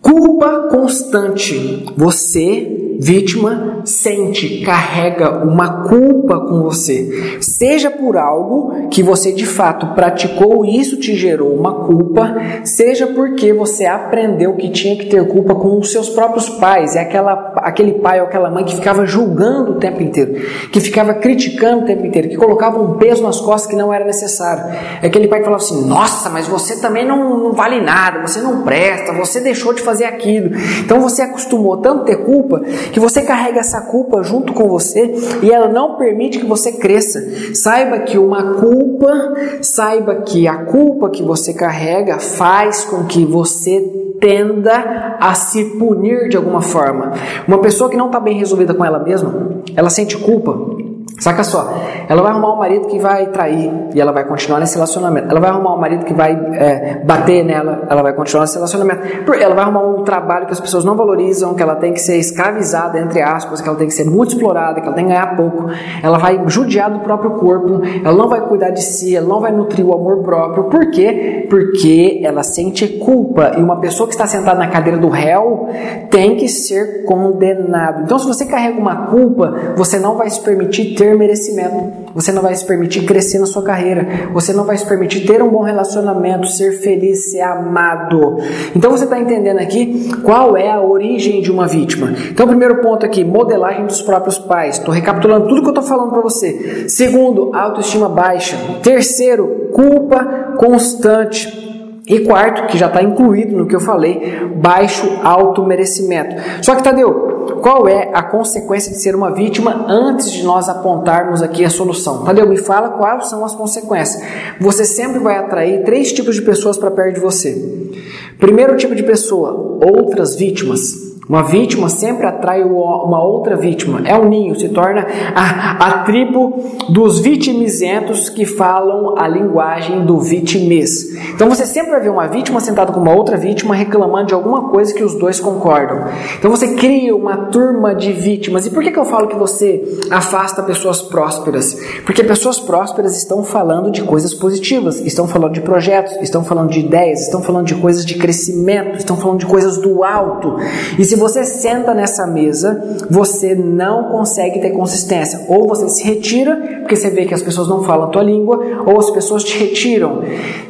[0.00, 1.84] culpa constante.
[1.96, 9.94] Você vítima sente, carrega uma culpa com você, seja por algo que você de fato
[9.94, 15.24] praticou e isso te gerou uma culpa, seja porque você aprendeu que tinha que ter
[15.28, 19.06] culpa com os seus próprios pais, é aquela, aquele pai ou aquela mãe que ficava
[19.06, 20.34] julgando o tempo inteiro,
[20.72, 24.04] que ficava criticando o tempo inteiro, que colocava um peso nas costas que não era
[24.04, 24.64] necessário.
[25.00, 28.40] É aquele pai que falava assim: Nossa, mas você também não, não vale nada, você
[28.40, 30.50] não presta, você deixou de fazer aquilo.
[30.80, 32.60] Então você acostumou tanto ter culpa
[32.92, 37.20] que você carrega essa culpa junto com você e ela não permite que você cresça.
[37.54, 43.80] Saiba que uma culpa, saiba que a culpa que você carrega faz com que você
[44.20, 47.12] tenda a se punir de alguma forma.
[47.46, 50.77] Uma pessoa que não está bem resolvida com ela mesma, ela sente culpa
[51.18, 51.74] Saca só,
[52.08, 55.28] ela vai arrumar um marido que vai trair e ela vai continuar nesse relacionamento.
[55.28, 59.02] Ela vai arrumar um marido que vai é, bater nela, ela vai continuar nesse relacionamento.
[59.34, 62.18] Ela vai arrumar um trabalho que as pessoas não valorizam, que ela tem que ser
[62.18, 65.36] escravizada, entre aspas, que ela tem que ser muito explorada, que ela tem que ganhar
[65.36, 65.66] pouco.
[66.02, 69.50] Ela vai judiar do próprio corpo, ela não vai cuidar de si, ela não vai
[69.50, 70.64] nutrir o amor próprio.
[70.64, 71.46] Por quê?
[71.50, 73.54] Porque ela sente culpa.
[73.58, 75.68] E uma pessoa que está sentada na cadeira do réu
[76.10, 78.02] tem que ser condenado.
[78.04, 82.30] Então, se você carrega uma culpa, você não vai se permitir ter ter merecimento, você
[82.30, 85.48] não vai se permitir crescer na sua carreira, você não vai se permitir ter um
[85.48, 88.36] bom relacionamento, ser feliz, ser amado.
[88.76, 92.12] Então você está entendendo aqui qual é a origem de uma vítima.
[92.30, 94.78] Então, primeiro ponto aqui, modelagem dos próprios pais.
[94.78, 96.88] Estou recapitulando tudo que eu estou falando para você.
[96.88, 98.56] Segundo, autoestima baixa.
[98.82, 101.66] Terceiro, culpa constante.
[102.06, 106.36] E quarto, que já está incluído no que eu falei, baixo auto-merecimento.
[106.62, 111.42] Só que, Tadeu, qual é a consequência de ser uma vítima antes de nós apontarmos
[111.42, 112.24] aqui a solução?
[112.24, 114.22] Tadeu, me fala quais são as consequências.
[114.60, 117.90] Você sempre vai atrair três tipos de pessoas para perto de você.
[118.38, 121.07] Primeiro tipo de pessoa, outras vítimas.
[121.28, 124.00] Uma vítima sempre atrai uma outra vítima.
[124.06, 126.54] É um ninho, se torna a, a tribo
[126.88, 131.14] dos vitimizentos que falam a linguagem do vitimês.
[131.34, 134.70] Então você sempre vai ver uma vítima sentada com uma outra vítima reclamando de alguma
[134.70, 136.06] coisa que os dois concordam.
[136.38, 138.64] Então você cria uma turma de vítimas.
[138.64, 141.76] E por que, que eu falo que você afasta pessoas prósperas?
[142.06, 146.80] Porque pessoas prósperas estão falando de coisas positivas, estão falando de projetos, estão falando de
[146.80, 150.56] ideias, estão falando de coisas de crescimento, estão falando de coisas do alto.
[150.98, 155.44] E se você senta nessa mesa, você não consegue ter consistência.
[155.48, 158.58] Ou você se retira, porque você vê que as pessoas não falam a tua língua,
[158.86, 160.22] ou as pessoas te retiram.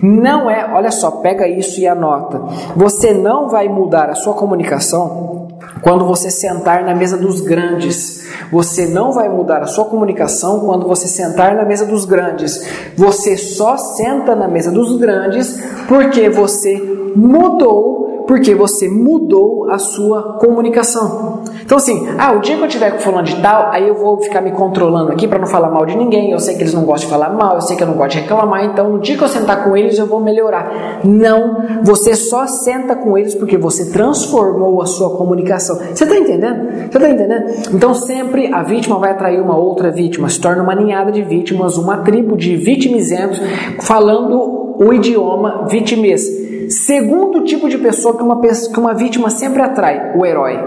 [0.02, 2.40] Não é, olha só, pega isso e anota.
[2.74, 5.48] Você não vai mudar a sua comunicação
[5.82, 8.26] quando você sentar na mesa dos grandes.
[8.50, 12.66] Você não vai mudar a sua comunicação quando você sentar na mesa dos grandes.
[12.96, 16.76] Você só senta na mesa dos grandes porque você
[17.14, 17.98] mudou
[18.28, 21.42] porque você mudou a sua comunicação.
[21.62, 24.20] Então, assim, ah, o dia que eu tiver com fulano de tal, aí eu vou
[24.20, 26.30] ficar me controlando aqui para não falar mal de ninguém.
[26.30, 28.12] Eu sei que eles não gostam de falar mal, eu sei que eu não gosto
[28.12, 31.00] de reclamar, então no dia que eu sentar com eles eu vou melhorar.
[31.04, 35.76] Não, você só senta com eles porque você transformou a sua comunicação.
[35.76, 36.90] Você está entendendo?
[36.90, 37.44] Você está entendendo?
[37.72, 41.78] Então, sempre a vítima vai atrair uma outra vítima, se torna uma ninhada de vítimas,
[41.78, 43.40] uma tribo de vitimizentos
[43.80, 46.22] falando o idioma vitimês.
[46.70, 50.58] Segundo tipo de pessoa que uma, que uma vítima sempre atrai: o herói.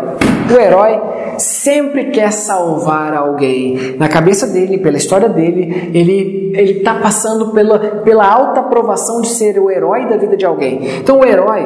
[0.54, 1.00] O herói
[1.38, 3.96] sempre quer salvar alguém.
[3.98, 9.30] Na cabeça dele, pela história dele, ele ele está passando pela, pela alta aprovação de
[9.30, 10.82] ser o herói da vida de alguém.
[11.00, 11.66] Então, o herói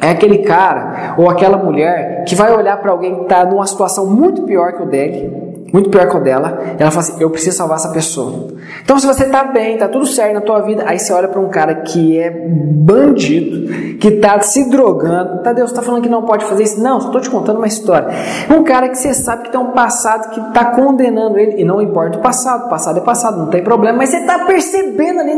[0.00, 4.06] é aquele cara ou aquela mulher que vai olhar para alguém que está numa situação
[4.06, 7.56] muito pior que o dele muito pior que o dela, ela fala assim: Eu preciso
[7.56, 8.48] salvar essa pessoa.
[8.82, 11.40] Então, se você está bem, está tudo certo na tua vida, aí você olha para
[11.40, 15.42] um cara que é bandido, que está se drogando.
[15.42, 16.82] Tá, Deus, está falando que não pode fazer isso?
[16.82, 18.08] Não, só te contando uma história.
[18.50, 21.82] Um cara que você sabe que tem um passado que está condenando ele, e não
[21.82, 25.34] importa o passado, o passado é passado, não tem problema, mas você está percebendo ali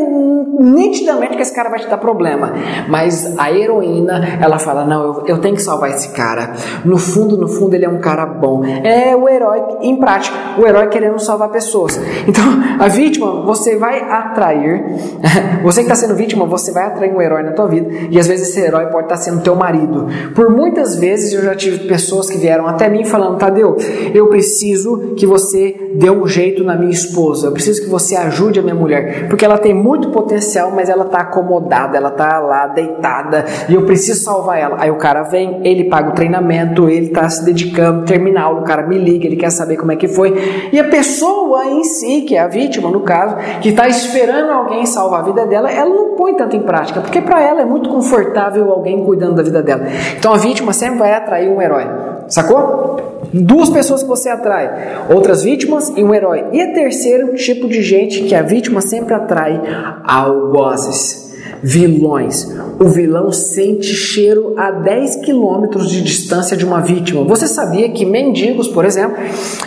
[0.61, 2.53] nitidamente que esse cara vai te dar problema.
[2.89, 6.53] Mas a heroína, ela fala: Não, eu, eu tenho que salvar esse cara.
[6.85, 8.65] No fundo, no fundo, ele é um cara bom.
[8.65, 11.99] É o herói em prática prática o herói querendo salvar pessoas.
[12.27, 12.45] Então,
[12.79, 14.85] a vítima, você vai atrair,
[15.63, 18.27] você que está sendo vítima, você vai atrair um herói na tua vida, e às
[18.27, 20.07] vezes esse herói pode estar tá sendo teu marido.
[20.35, 23.77] Por muitas vezes eu já tive pessoas que vieram até mim falando: Tadeu,
[24.15, 28.59] eu preciso que você dê um jeito na minha esposa, eu preciso que você ajude
[28.59, 32.67] a minha mulher, porque ela tem muito potencial, mas ela está acomodada, ela está lá
[32.67, 34.77] deitada, e eu preciso salvar ela.
[34.79, 38.61] Aí o cara vem, ele paga o treinamento, ele está se dedicando, termina a aula,
[38.61, 40.35] o cara me liga, ele quer saber como é que foi.
[40.73, 44.87] E a pessoa em si, que é a vítima no caso, que está esperando alguém
[44.87, 47.89] salvar a vida dela, ela não põe tanto em prática, porque para ela é muito
[47.89, 49.87] confortável alguém cuidando da vida dela.
[50.19, 51.87] Então a vítima sempre vai atrair um herói.
[52.29, 52.97] Sacou?
[53.33, 54.71] Duas pessoas que você atrai,
[55.13, 56.47] outras vítimas e um herói.
[56.53, 59.61] E a terceiro tipo de gente que a vítima sempre atrai
[60.05, 61.30] algozes
[61.63, 62.49] vilões.
[62.79, 67.25] O vilão sente cheiro a 10 quilômetros de distância de uma vítima.
[67.25, 69.17] Você sabia que mendigos, por exemplo,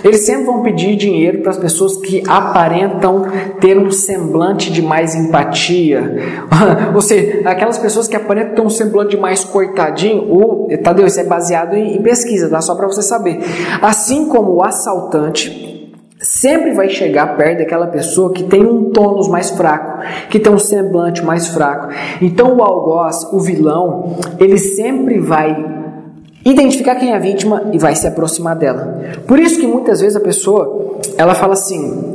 [0.03, 3.25] eles sempre vão pedir dinheiro para as pessoas que aparentam
[3.59, 6.17] ter um semblante de mais empatia?
[6.93, 10.23] Ou seja, aquelas pessoas que aparentam ter um semblante de mais coitadinho.
[10.31, 12.61] O, Tadeu, isso é baseado em, pesquisa, tá?
[12.61, 13.39] Só para você saber.
[13.81, 15.73] Assim como o assaltante
[16.23, 20.57] sempre vai chegar perto daquela pessoa que tem um tônus mais fraco, que tem um
[20.57, 21.89] semblante mais fraco.
[22.21, 25.83] Então o algoz, o vilão, ele sempre vai
[26.45, 29.01] identificar quem é a vítima e vai se aproximar dela.
[29.27, 32.12] Por isso que muitas vezes a pessoa, ela fala assim: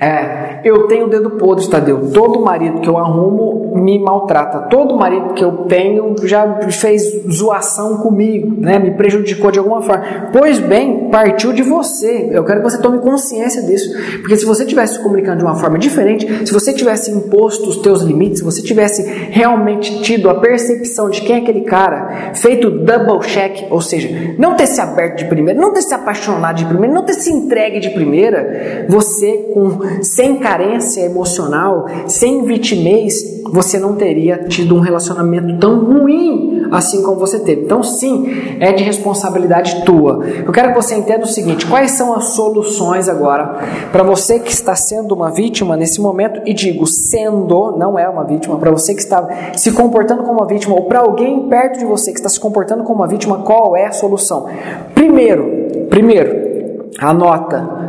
[0.00, 2.10] é, eu tenho o dedo podre, Tadeu.
[2.10, 4.60] Todo marido que eu arrumo me maltrata.
[4.70, 8.78] Todo marido que eu tenho já fez zoação comigo, né?
[8.78, 10.30] me prejudicou de alguma forma.
[10.32, 12.30] Pois bem, partiu de você.
[12.32, 13.90] Eu quero que você tome consciência disso.
[14.20, 17.76] Porque se você tivesse se comunicando de uma forma diferente, se você tivesse imposto os
[17.76, 22.70] teus limites, se você tivesse realmente tido a percepção de quem é aquele cara, feito
[22.70, 24.08] double check, ou seja,
[24.38, 27.30] não ter se aberto de primeira, não ter se apaixonado de primeira, não ter se
[27.30, 34.80] entregue de primeira, você com sem carência emocional, sem vitimez, você não teria tido um
[34.80, 37.62] relacionamento tão ruim assim como você teve.
[37.62, 40.20] Então, sim, é de responsabilidade tua.
[40.46, 43.58] Eu quero que você entenda o seguinte: quais são as soluções agora
[43.90, 46.40] para você que está sendo uma vítima nesse momento?
[46.46, 50.46] E digo, sendo, não é uma vítima, para você que está se comportando como uma
[50.46, 53.76] vítima, ou para alguém perto de você que está se comportando como uma vítima, qual
[53.76, 54.46] é a solução?
[54.94, 57.80] Primeiro, primeiro, anota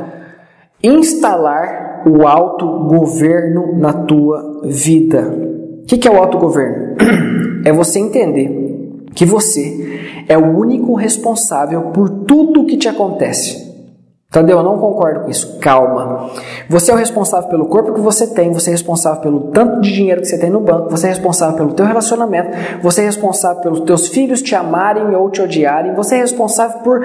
[0.83, 5.51] instalar o autogoverno na tua vida.
[5.83, 6.95] O que é o autogoverno?
[7.63, 8.49] É você entender
[9.13, 13.70] que você é o único responsável por tudo o que te acontece.
[14.31, 15.59] Tadeu, eu não concordo com isso.
[15.59, 16.29] Calma.
[16.69, 19.91] Você é o responsável pelo corpo que você tem, você é responsável pelo tanto de
[19.91, 23.61] dinheiro que você tem no banco, você é responsável pelo teu relacionamento, você é responsável
[23.61, 27.01] pelos teus filhos te amarem ou te odiarem, você é responsável por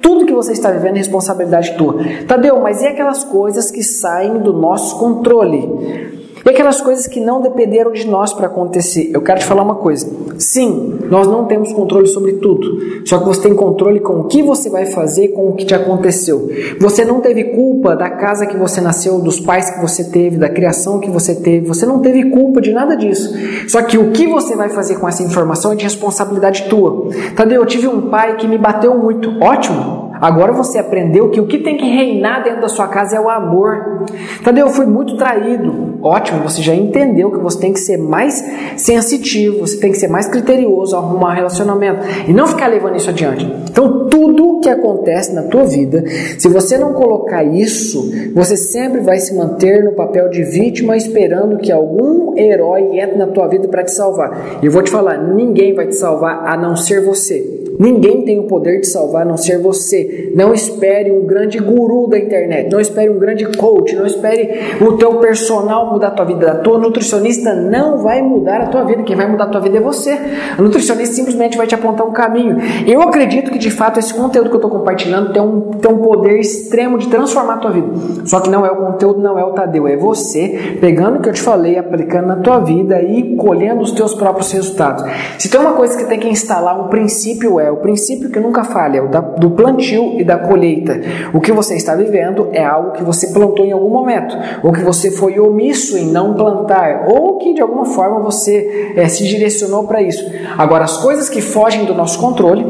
[0.00, 1.96] tudo que você está vivendo, é responsabilidade tua.
[2.28, 6.17] Tadeu, mas e aquelas coisas que saem do nosso controle?
[6.44, 9.10] E aquelas coisas que não dependeram de nós para acontecer.
[9.12, 10.08] Eu quero te falar uma coisa.
[10.38, 13.06] Sim, nós não temos controle sobre tudo.
[13.06, 15.74] Só que você tem controle com o que você vai fazer com o que te
[15.74, 16.48] aconteceu.
[16.80, 20.48] Você não teve culpa da casa que você nasceu, dos pais que você teve, da
[20.48, 21.66] criação que você teve.
[21.66, 23.34] Você não teve culpa de nada disso.
[23.68, 27.08] Só que o que você vai fazer com essa informação é de responsabilidade tua.
[27.34, 29.30] Tadeu, eu tive um pai que me bateu muito.
[29.40, 30.07] Ótimo.
[30.20, 33.28] Agora você aprendeu que o que tem que reinar dentro da sua casa é o
[33.28, 34.06] amor.
[34.42, 35.98] Tadeu, eu fui muito traído.
[36.02, 38.44] Ótimo, você já entendeu que você tem que ser mais
[38.76, 43.10] sensitivo, você tem que ser mais criterioso ao arrumar relacionamento e não ficar levando isso
[43.10, 43.44] adiante.
[43.68, 46.04] Então, tudo que acontece na tua vida,
[46.38, 51.58] se você não colocar isso, você sempre vai se manter no papel de vítima esperando
[51.58, 54.58] que algum herói entre na tua vida para te salvar.
[54.62, 57.67] E eu vou te falar, ninguém vai te salvar a não ser você.
[57.78, 60.32] Ninguém tem o poder de salvar a não ser você.
[60.34, 64.92] Não espere um grande guru da internet, não espere um grande coach, não espere o
[64.96, 66.52] teu personal mudar a tua vida.
[66.52, 69.02] A tua nutricionista não vai mudar a tua vida.
[69.02, 70.18] Quem vai mudar a tua vida é você.
[70.56, 72.56] A nutricionista simplesmente vai te apontar um caminho.
[72.86, 75.98] Eu acredito que de fato esse conteúdo que eu estou compartilhando tem um, tem um
[75.98, 77.88] poder extremo de transformar a tua vida.
[78.24, 81.28] Só que não é o conteúdo, não é o Tadeu, é você pegando o que
[81.28, 85.04] eu te falei, aplicando na tua vida e colhendo os teus próprios resultados.
[85.38, 88.40] Se tem uma coisa que tem que instalar, um princípio é é o princípio que
[88.40, 91.00] nunca falha, o da, do plantio e da colheita.
[91.32, 94.82] O que você está vivendo é algo que você plantou em algum momento, ou que
[94.82, 99.84] você foi omisso em não plantar, ou que de alguma forma você é, se direcionou
[99.84, 100.24] para isso.
[100.56, 102.64] Agora, as coisas que fogem do nosso controle,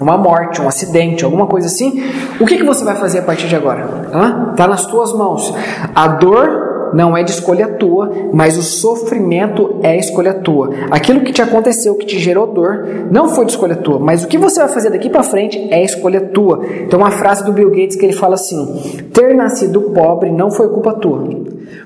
[0.00, 2.02] uma morte, um acidente, alguma coisa assim,
[2.40, 4.50] o que, que você vai fazer a partir de agora?
[4.50, 5.54] Está nas tuas mãos.
[5.94, 6.63] A dor
[6.94, 10.70] não é de escolha tua, mas o sofrimento é escolha tua.
[10.90, 14.28] Aquilo que te aconteceu, que te gerou dor, não foi de escolha tua, mas o
[14.28, 16.60] que você vai fazer daqui para frente é escolha tua.
[16.88, 20.68] Tem uma frase do Bill Gates que ele fala assim: ter nascido pobre não foi
[20.68, 21.28] culpa tua,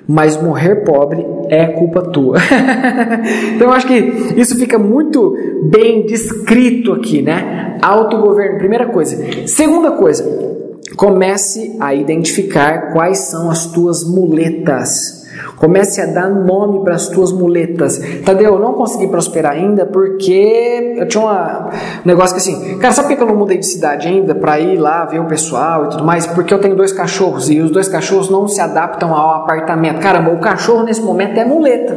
[0.07, 2.37] mas morrer pobre é culpa tua.
[3.55, 3.94] então eu acho que
[4.37, 5.35] isso fica muito
[5.71, 7.79] bem descrito aqui, né?
[7.81, 9.17] Autogoverno, primeira coisa.
[9.46, 10.58] Segunda coisa,
[10.99, 15.25] Comece a identificar quais são as tuas muletas.
[15.55, 18.01] Comece a dar nome para as tuas muletas.
[18.25, 21.69] Tadeu, eu não consegui prosperar ainda porque eu tinha uma,
[22.05, 24.59] um negócio que assim, cara, sabe por que eu não mudei de cidade ainda para
[24.59, 26.27] ir lá ver o pessoal e tudo mais?
[26.27, 30.01] Porque eu tenho dois cachorros e os dois cachorros não se adaptam ao apartamento.
[30.01, 31.96] Caramba, o cachorro nesse momento é muleta.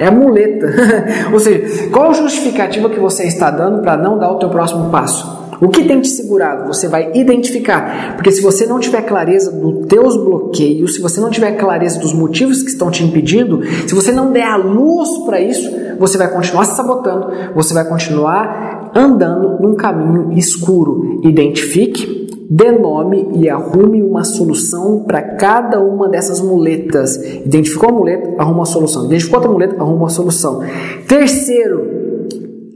[0.00, 0.74] É muleta.
[1.32, 4.90] Ou seja, qual a justificativa que você está dando para não dar o teu próximo
[4.90, 5.43] passo?
[5.60, 6.66] O que tem te segurado?
[6.66, 8.14] Você vai identificar.
[8.14, 12.12] Porque se você não tiver clareza dos teus bloqueios, se você não tiver clareza dos
[12.12, 16.30] motivos que estão te impedindo, se você não der a luz para isso, você vai
[16.30, 21.20] continuar se sabotando, você vai continuar andando num caminho escuro.
[21.24, 27.16] Identifique, dê nome e arrume uma solução para cada uma dessas muletas.
[27.44, 29.06] Identificou a muleta, arruma uma solução.
[29.06, 30.60] Identificou outra muleta, arruma uma solução.
[31.06, 32.26] Terceiro,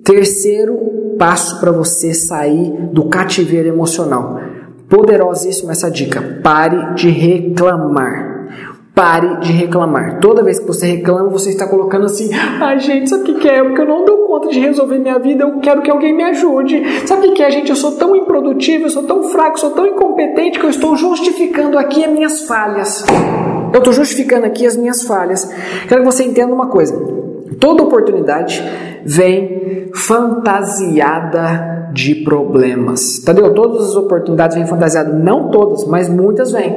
[0.05, 4.41] terceiro passo para você sair do cativeiro emocional.
[4.89, 6.41] Poderosíssima essa dica.
[6.43, 8.39] Pare de reclamar.
[8.95, 10.19] Pare de reclamar.
[10.19, 13.49] Toda vez que você reclama, você está colocando assim: ai, ah, gente, sabe o que
[13.49, 13.63] é?
[13.63, 16.83] Porque eu não dou conta de resolver minha vida, eu quero que alguém me ajude.
[17.07, 17.71] Sabe o que é, gente?
[17.71, 21.79] Eu sou tão improdutivo, eu sou tão fraco, sou tão incompetente que eu estou justificando
[21.79, 23.05] aqui as minhas falhas.
[23.73, 25.49] Eu estou justificando aqui as minhas falhas.
[25.89, 26.95] Quero que você entenda uma coisa:
[27.59, 28.63] toda oportunidade
[29.05, 33.19] vem fantasiada de problemas.
[33.19, 33.53] Entendeu?
[33.55, 36.77] Todas as oportunidades vêm fantasiadas, não todas, mas muitas vêm.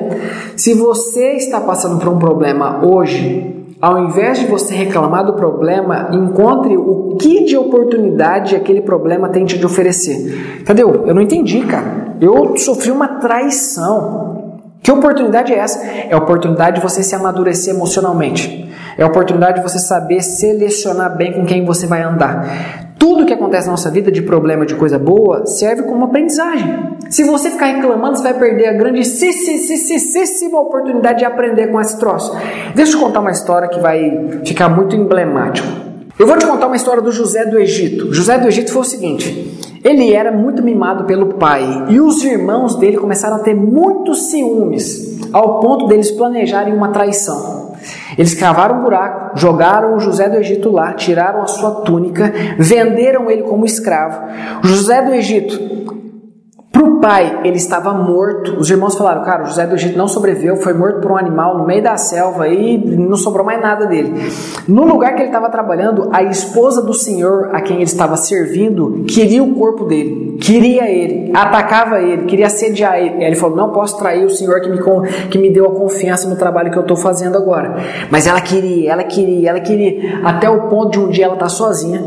[0.56, 6.10] Se você está passando por um problema hoje, ao invés de você reclamar do problema,
[6.12, 10.60] encontre o que de oportunidade aquele problema tem te oferecer.
[10.62, 11.04] Entendeu?
[11.06, 12.16] Eu não entendi, cara.
[12.22, 14.51] Eu sofri uma traição.
[14.82, 15.86] Que oportunidade é essa?
[15.86, 18.70] É a oportunidade de você se amadurecer emocionalmente.
[18.98, 22.94] É a oportunidade de você saber selecionar bem com quem você vai andar.
[22.98, 26.98] Tudo que acontece na nossa vida de problema, de coisa boa, serve como aprendizagem.
[27.10, 32.36] Se você ficar reclamando, você vai perder a grandíssima oportunidade de aprender com esse troço.
[32.76, 35.68] Deixa eu te contar uma história que vai ficar muito emblemático.
[36.20, 38.14] Eu vou te contar uma história do José do Egito.
[38.14, 42.76] José do Egito foi o seguinte: ele era muito mimado pelo pai e os irmãos
[42.76, 47.72] dele começaram a ter muitos ciúmes, ao ponto deles planejarem uma traição.
[48.18, 53.30] Eles cavaram um buraco, jogaram o José do Egito lá, tiraram a sua túnica, venderam
[53.30, 54.22] ele como escravo.
[54.62, 56.11] José do Egito
[56.72, 58.58] para o pai, ele estava morto.
[58.58, 61.58] Os irmãos falaram: Cara, o José do Egito não sobreviveu, foi morto por um animal
[61.58, 64.14] no meio da selva e não sobrou mais nada dele.
[64.70, 69.04] No lugar que ele estava trabalhando, a esposa do senhor a quem ele estava servindo
[69.06, 73.22] queria o corpo dele, queria ele, atacava ele, queria assediar ele.
[73.22, 74.80] E ele falou: Não posso trair o senhor que me,
[75.30, 77.76] que me deu a confiança no trabalho que eu estou fazendo agora.
[78.10, 81.50] Mas ela queria, ela queria, ela queria, até o ponto de um dia ela tá
[81.50, 82.02] sozinha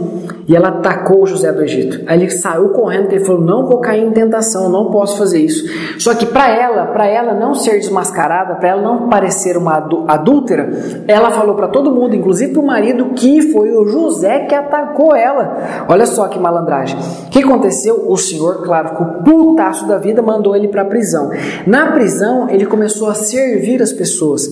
[0.46, 2.02] e ela atacou o José do Egito.
[2.06, 5.40] Aí ele saiu correndo e ele falou: Não vou cair em tentação, não posso fazer
[5.40, 5.64] isso.
[5.98, 9.76] Só que para ela, para ela não ser desmascarada, para ela não parecer uma
[10.09, 14.55] adúltera, ela falou para todo mundo, inclusive para o marido, que foi o José que
[14.55, 15.84] atacou ela.
[15.88, 16.98] Olha só que malandragem.
[17.26, 18.07] O que aconteceu?
[18.09, 21.30] O senhor, claro, ficou putaço da vida, mandou ele para a prisão.
[21.66, 24.48] Na prisão, ele começou a servir as pessoas.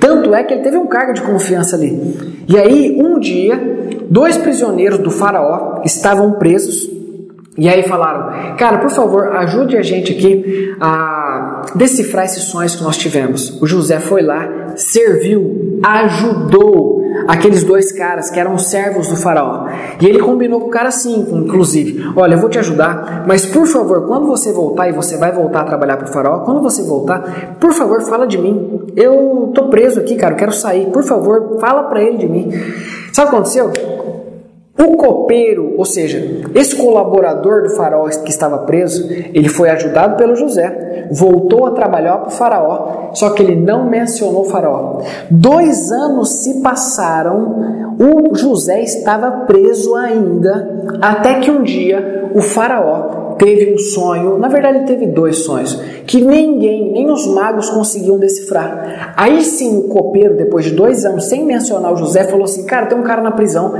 [0.00, 2.44] Tanto é que ele teve um cargo de confiança ali.
[2.48, 3.60] E aí, um dia,
[4.08, 6.95] dois prisioneiros do faraó estavam presos
[7.58, 12.82] e aí falaram, cara, por favor, ajude a gente aqui a decifrar esses sonhos que
[12.82, 13.60] nós tivemos.
[13.62, 19.68] O José foi lá, serviu, ajudou aqueles dois caras que eram servos do faraó.
[20.00, 23.66] E ele combinou com o cara assim, inclusive, olha, eu vou te ajudar, mas por
[23.66, 26.82] favor, quando você voltar e você vai voltar a trabalhar para o faraó, quando você
[26.82, 28.92] voltar, por favor, fala de mim.
[28.94, 30.86] Eu tô preso aqui, cara, eu quero sair.
[30.86, 32.50] Por favor, fala para ele de mim.
[33.12, 33.95] Sabe o que aconteceu?
[34.78, 36.18] O copeiro, ou seja,
[36.54, 42.18] esse colaborador do faraó que estava preso, ele foi ajudado pelo José, voltou a trabalhar
[42.18, 45.00] para o faraó, só que ele não mencionou o faraó.
[45.30, 53.25] Dois anos se passaram, o José estava preso ainda, até que um dia o faraó
[53.38, 55.74] teve um sonho, na verdade ele teve dois sonhos,
[56.06, 59.14] que ninguém, nem os magos conseguiam decifrar.
[59.16, 62.86] Aí sim o copeiro, depois de dois anos, sem mencionar o José, falou assim: Cara,
[62.86, 63.74] tem um cara na prisão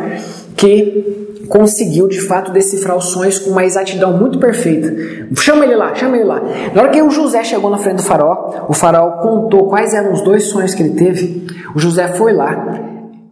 [0.56, 4.94] que conseguiu de fato decifrar os sonhos com uma exatidão muito perfeita.
[5.36, 6.42] Chama ele lá, chama ele lá.
[6.74, 10.12] Na hora que o José chegou na frente do faraó, o faraó contou quais eram
[10.12, 11.46] os dois sonhos que ele teve.
[11.74, 12.80] O José foi lá,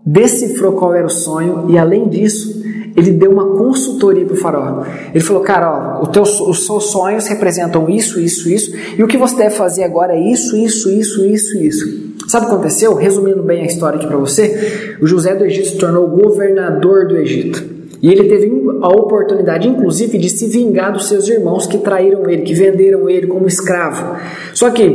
[0.04, 2.63] decifrou qual era o sonho e além disso,
[2.96, 4.84] ele deu uma consultoria para o faraó.
[5.12, 9.08] Ele falou, cara, ó, os, teus, os seus sonhos representam isso, isso, isso, e o
[9.08, 12.04] que você deve fazer agora é isso, isso, isso, isso, isso.
[12.28, 12.94] Sabe o que aconteceu?
[12.94, 17.16] Resumindo bem a história aqui para você, o José do Egito se tornou governador do
[17.16, 17.73] Egito.
[18.04, 18.52] E ele teve
[18.82, 23.26] a oportunidade, inclusive, de se vingar dos seus irmãos que traíram ele, que venderam ele
[23.26, 24.18] como escravo.
[24.52, 24.86] Só que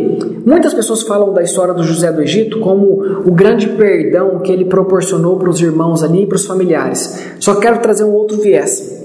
[0.46, 4.66] muitas pessoas falam da história do José do Egito como o grande perdão que ele
[4.66, 7.20] proporcionou para os irmãos ali e para os familiares.
[7.40, 8.99] Só quero trazer um outro viés.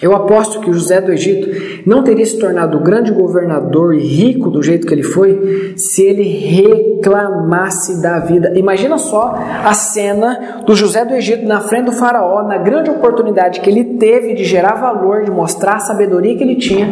[0.00, 4.62] Eu aposto que José do Egito não teria se tornado grande governador e rico do
[4.62, 8.52] jeito que ele foi se ele reclamasse da vida.
[8.54, 9.34] Imagina só
[9.64, 13.96] a cena do José do Egito na frente do faraó, na grande oportunidade que ele
[13.96, 16.86] teve de gerar valor, de mostrar a sabedoria que ele tinha.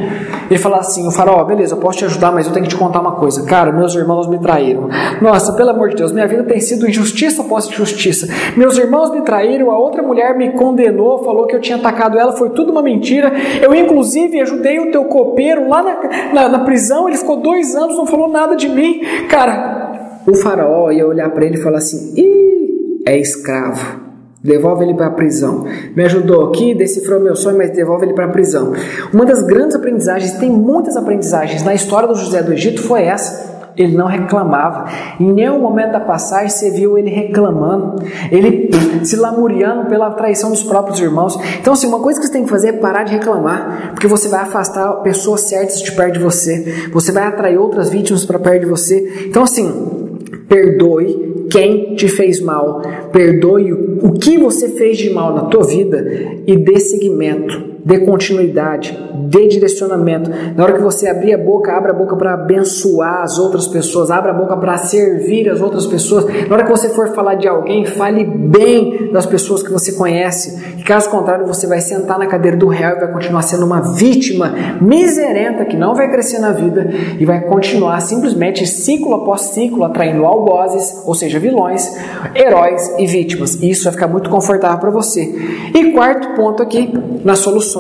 [0.50, 2.76] Ele falar assim: o faraó, beleza, eu posso te ajudar, mas eu tenho que te
[2.76, 3.44] contar uma coisa.
[3.44, 4.88] Cara, meus irmãos me traíram.
[5.22, 8.26] Nossa, pelo amor de Deus, minha vida tem sido injustiça após injustiça.
[8.57, 12.32] Meus irmãos me traíram, a outra mulher me condenou, falou que eu tinha atacado ela,
[12.32, 13.32] foi tudo uma mentira mentira.
[13.62, 17.97] Eu, inclusive, ajudei o teu copeiro lá na, na, na prisão, ele ficou dois anos,
[17.97, 19.01] não falou nada de mim.
[19.28, 24.07] Cara, o faraó ia olhar para ele e falar assim: Ih, é escravo.
[24.42, 25.64] Devolve ele para a prisão.
[25.97, 28.72] Me ajudou aqui, decifrou meu sonho, mas devolve ele para a prisão.
[29.12, 33.55] Uma das grandes aprendizagens, tem muitas aprendizagens na história do José do Egito, foi essa.
[33.77, 34.87] Ele não reclamava.
[35.20, 38.70] Em nenhum momento da passagem você viu ele reclamando, ele
[39.05, 41.39] se lamuriando pela traição dos próprios irmãos.
[41.61, 44.29] Então, assim, uma coisa que você tem que fazer é parar de reclamar, porque você
[44.29, 48.61] vai afastar pessoas certas de perto de você, você vai atrair outras vítimas para perto
[48.61, 49.27] de você.
[49.27, 49.70] Então, assim,
[50.49, 52.81] perdoe quem te fez mal,
[53.12, 55.99] perdoe o que você fez de mal na tua vida
[56.47, 60.28] e dê seguimento dê continuidade, dê direcionamento.
[60.57, 64.11] Na hora que você abrir a boca, abra a boca para abençoar as outras pessoas,
[64.11, 66.24] abra a boca para servir as outras pessoas.
[66.49, 70.82] Na hora que você for falar de alguém, fale bem das pessoas que você conhece.
[70.84, 74.53] Caso contrário, você vai sentar na cadeira do réu e vai continuar sendo uma vítima
[74.80, 80.24] miserenta que não vai crescer na vida e vai continuar simplesmente ciclo após ciclo atraindo
[80.24, 81.97] algozes, ou seja, vilões,
[82.34, 83.55] heróis e vítimas.
[83.55, 85.22] E isso vai ficar muito confortável para você.
[85.72, 86.93] E quarto ponto aqui,
[87.24, 87.76] na solução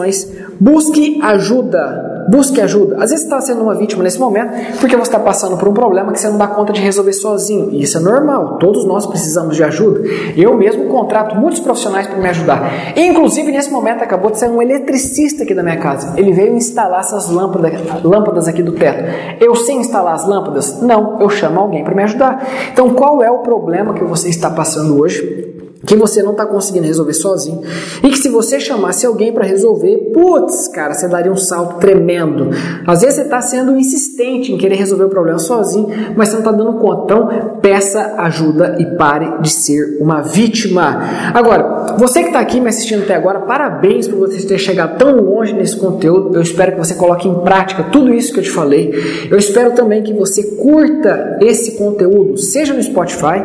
[0.60, 2.26] busque ajuda.
[2.28, 2.96] Busque ajuda.
[2.96, 6.12] Às vezes está sendo uma vítima nesse momento porque você está passando por um problema
[6.12, 7.70] que você não dá conta de resolver sozinho.
[7.70, 8.58] E isso é normal.
[8.58, 10.00] Todos nós precisamos de ajuda.
[10.36, 12.96] Eu mesmo contrato muitos profissionais para me ajudar.
[12.96, 16.14] Inclusive, nesse momento, acabou de ser um eletricista aqui da minha casa.
[16.16, 17.72] Ele veio instalar essas lâmpadas,
[18.02, 19.04] lâmpadas aqui do teto.
[19.40, 20.82] Eu sei instalar as lâmpadas?
[20.82, 21.20] Não.
[21.20, 22.44] Eu chamo alguém para me ajudar.
[22.72, 25.55] Então, qual é o problema que você está passando hoje?
[25.86, 27.62] Que você não está conseguindo resolver sozinho
[28.02, 32.50] e que se você chamasse alguém para resolver, putz, cara, você daria um salto tremendo.
[32.86, 36.40] Às vezes você está sendo insistente em querer resolver o problema sozinho, mas você não
[36.40, 37.04] está dando conta.
[37.04, 37.28] Então,
[37.60, 41.00] peça ajuda e pare de ser uma vítima.
[41.32, 45.20] Agora, você que está aqui me assistindo até agora, parabéns por você ter chegado tão
[45.20, 46.34] longe nesse conteúdo.
[46.34, 48.92] Eu espero que você coloque em prática tudo isso que eu te falei.
[49.30, 53.44] Eu espero também que você curta esse conteúdo, seja no Spotify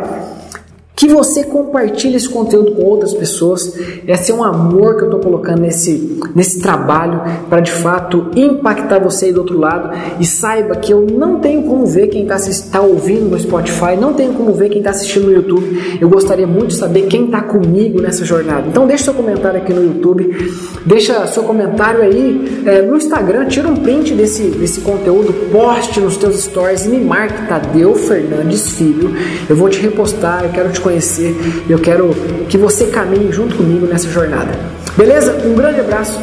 [0.95, 3.75] que você compartilhe esse conteúdo com outras pessoas.
[4.07, 8.99] Esse é um amor que eu estou colocando nesse, nesse trabalho para de fato impactar
[8.99, 9.89] você aí do outro lado.
[10.19, 12.37] E saiba que eu não tenho como ver quem está
[12.71, 15.97] tá ouvindo no Spotify, não tenho como ver quem está assistindo no YouTube.
[15.99, 18.67] Eu gostaria muito de saber quem está comigo nessa jornada.
[18.67, 20.51] Então deixa seu comentário aqui no YouTube,
[20.85, 26.17] deixa seu comentário aí é, no Instagram, tira um print desse, desse conteúdo, poste nos
[26.17, 29.15] teus stories e me marque Tadeu Fernandes Filho.
[29.49, 31.35] Eu vou te repostar, eu quero te conhecer conhecer.
[31.69, 32.09] Eu quero
[32.47, 34.51] que você caminhe junto comigo nessa jornada.
[34.97, 35.41] Beleza?
[35.45, 36.19] Um grande abraço.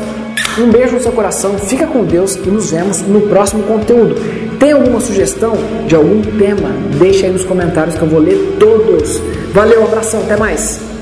[0.58, 4.16] Um beijo no seu coração, fica com Deus e nos vemos no próximo conteúdo.
[4.58, 5.56] Tem alguma sugestão
[5.86, 6.70] de algum tema?
[6.98, 9.20] Deixa aí nos comentários que eu vou ler todos.
[9.52, 10.97] Valeu, abração, até mais!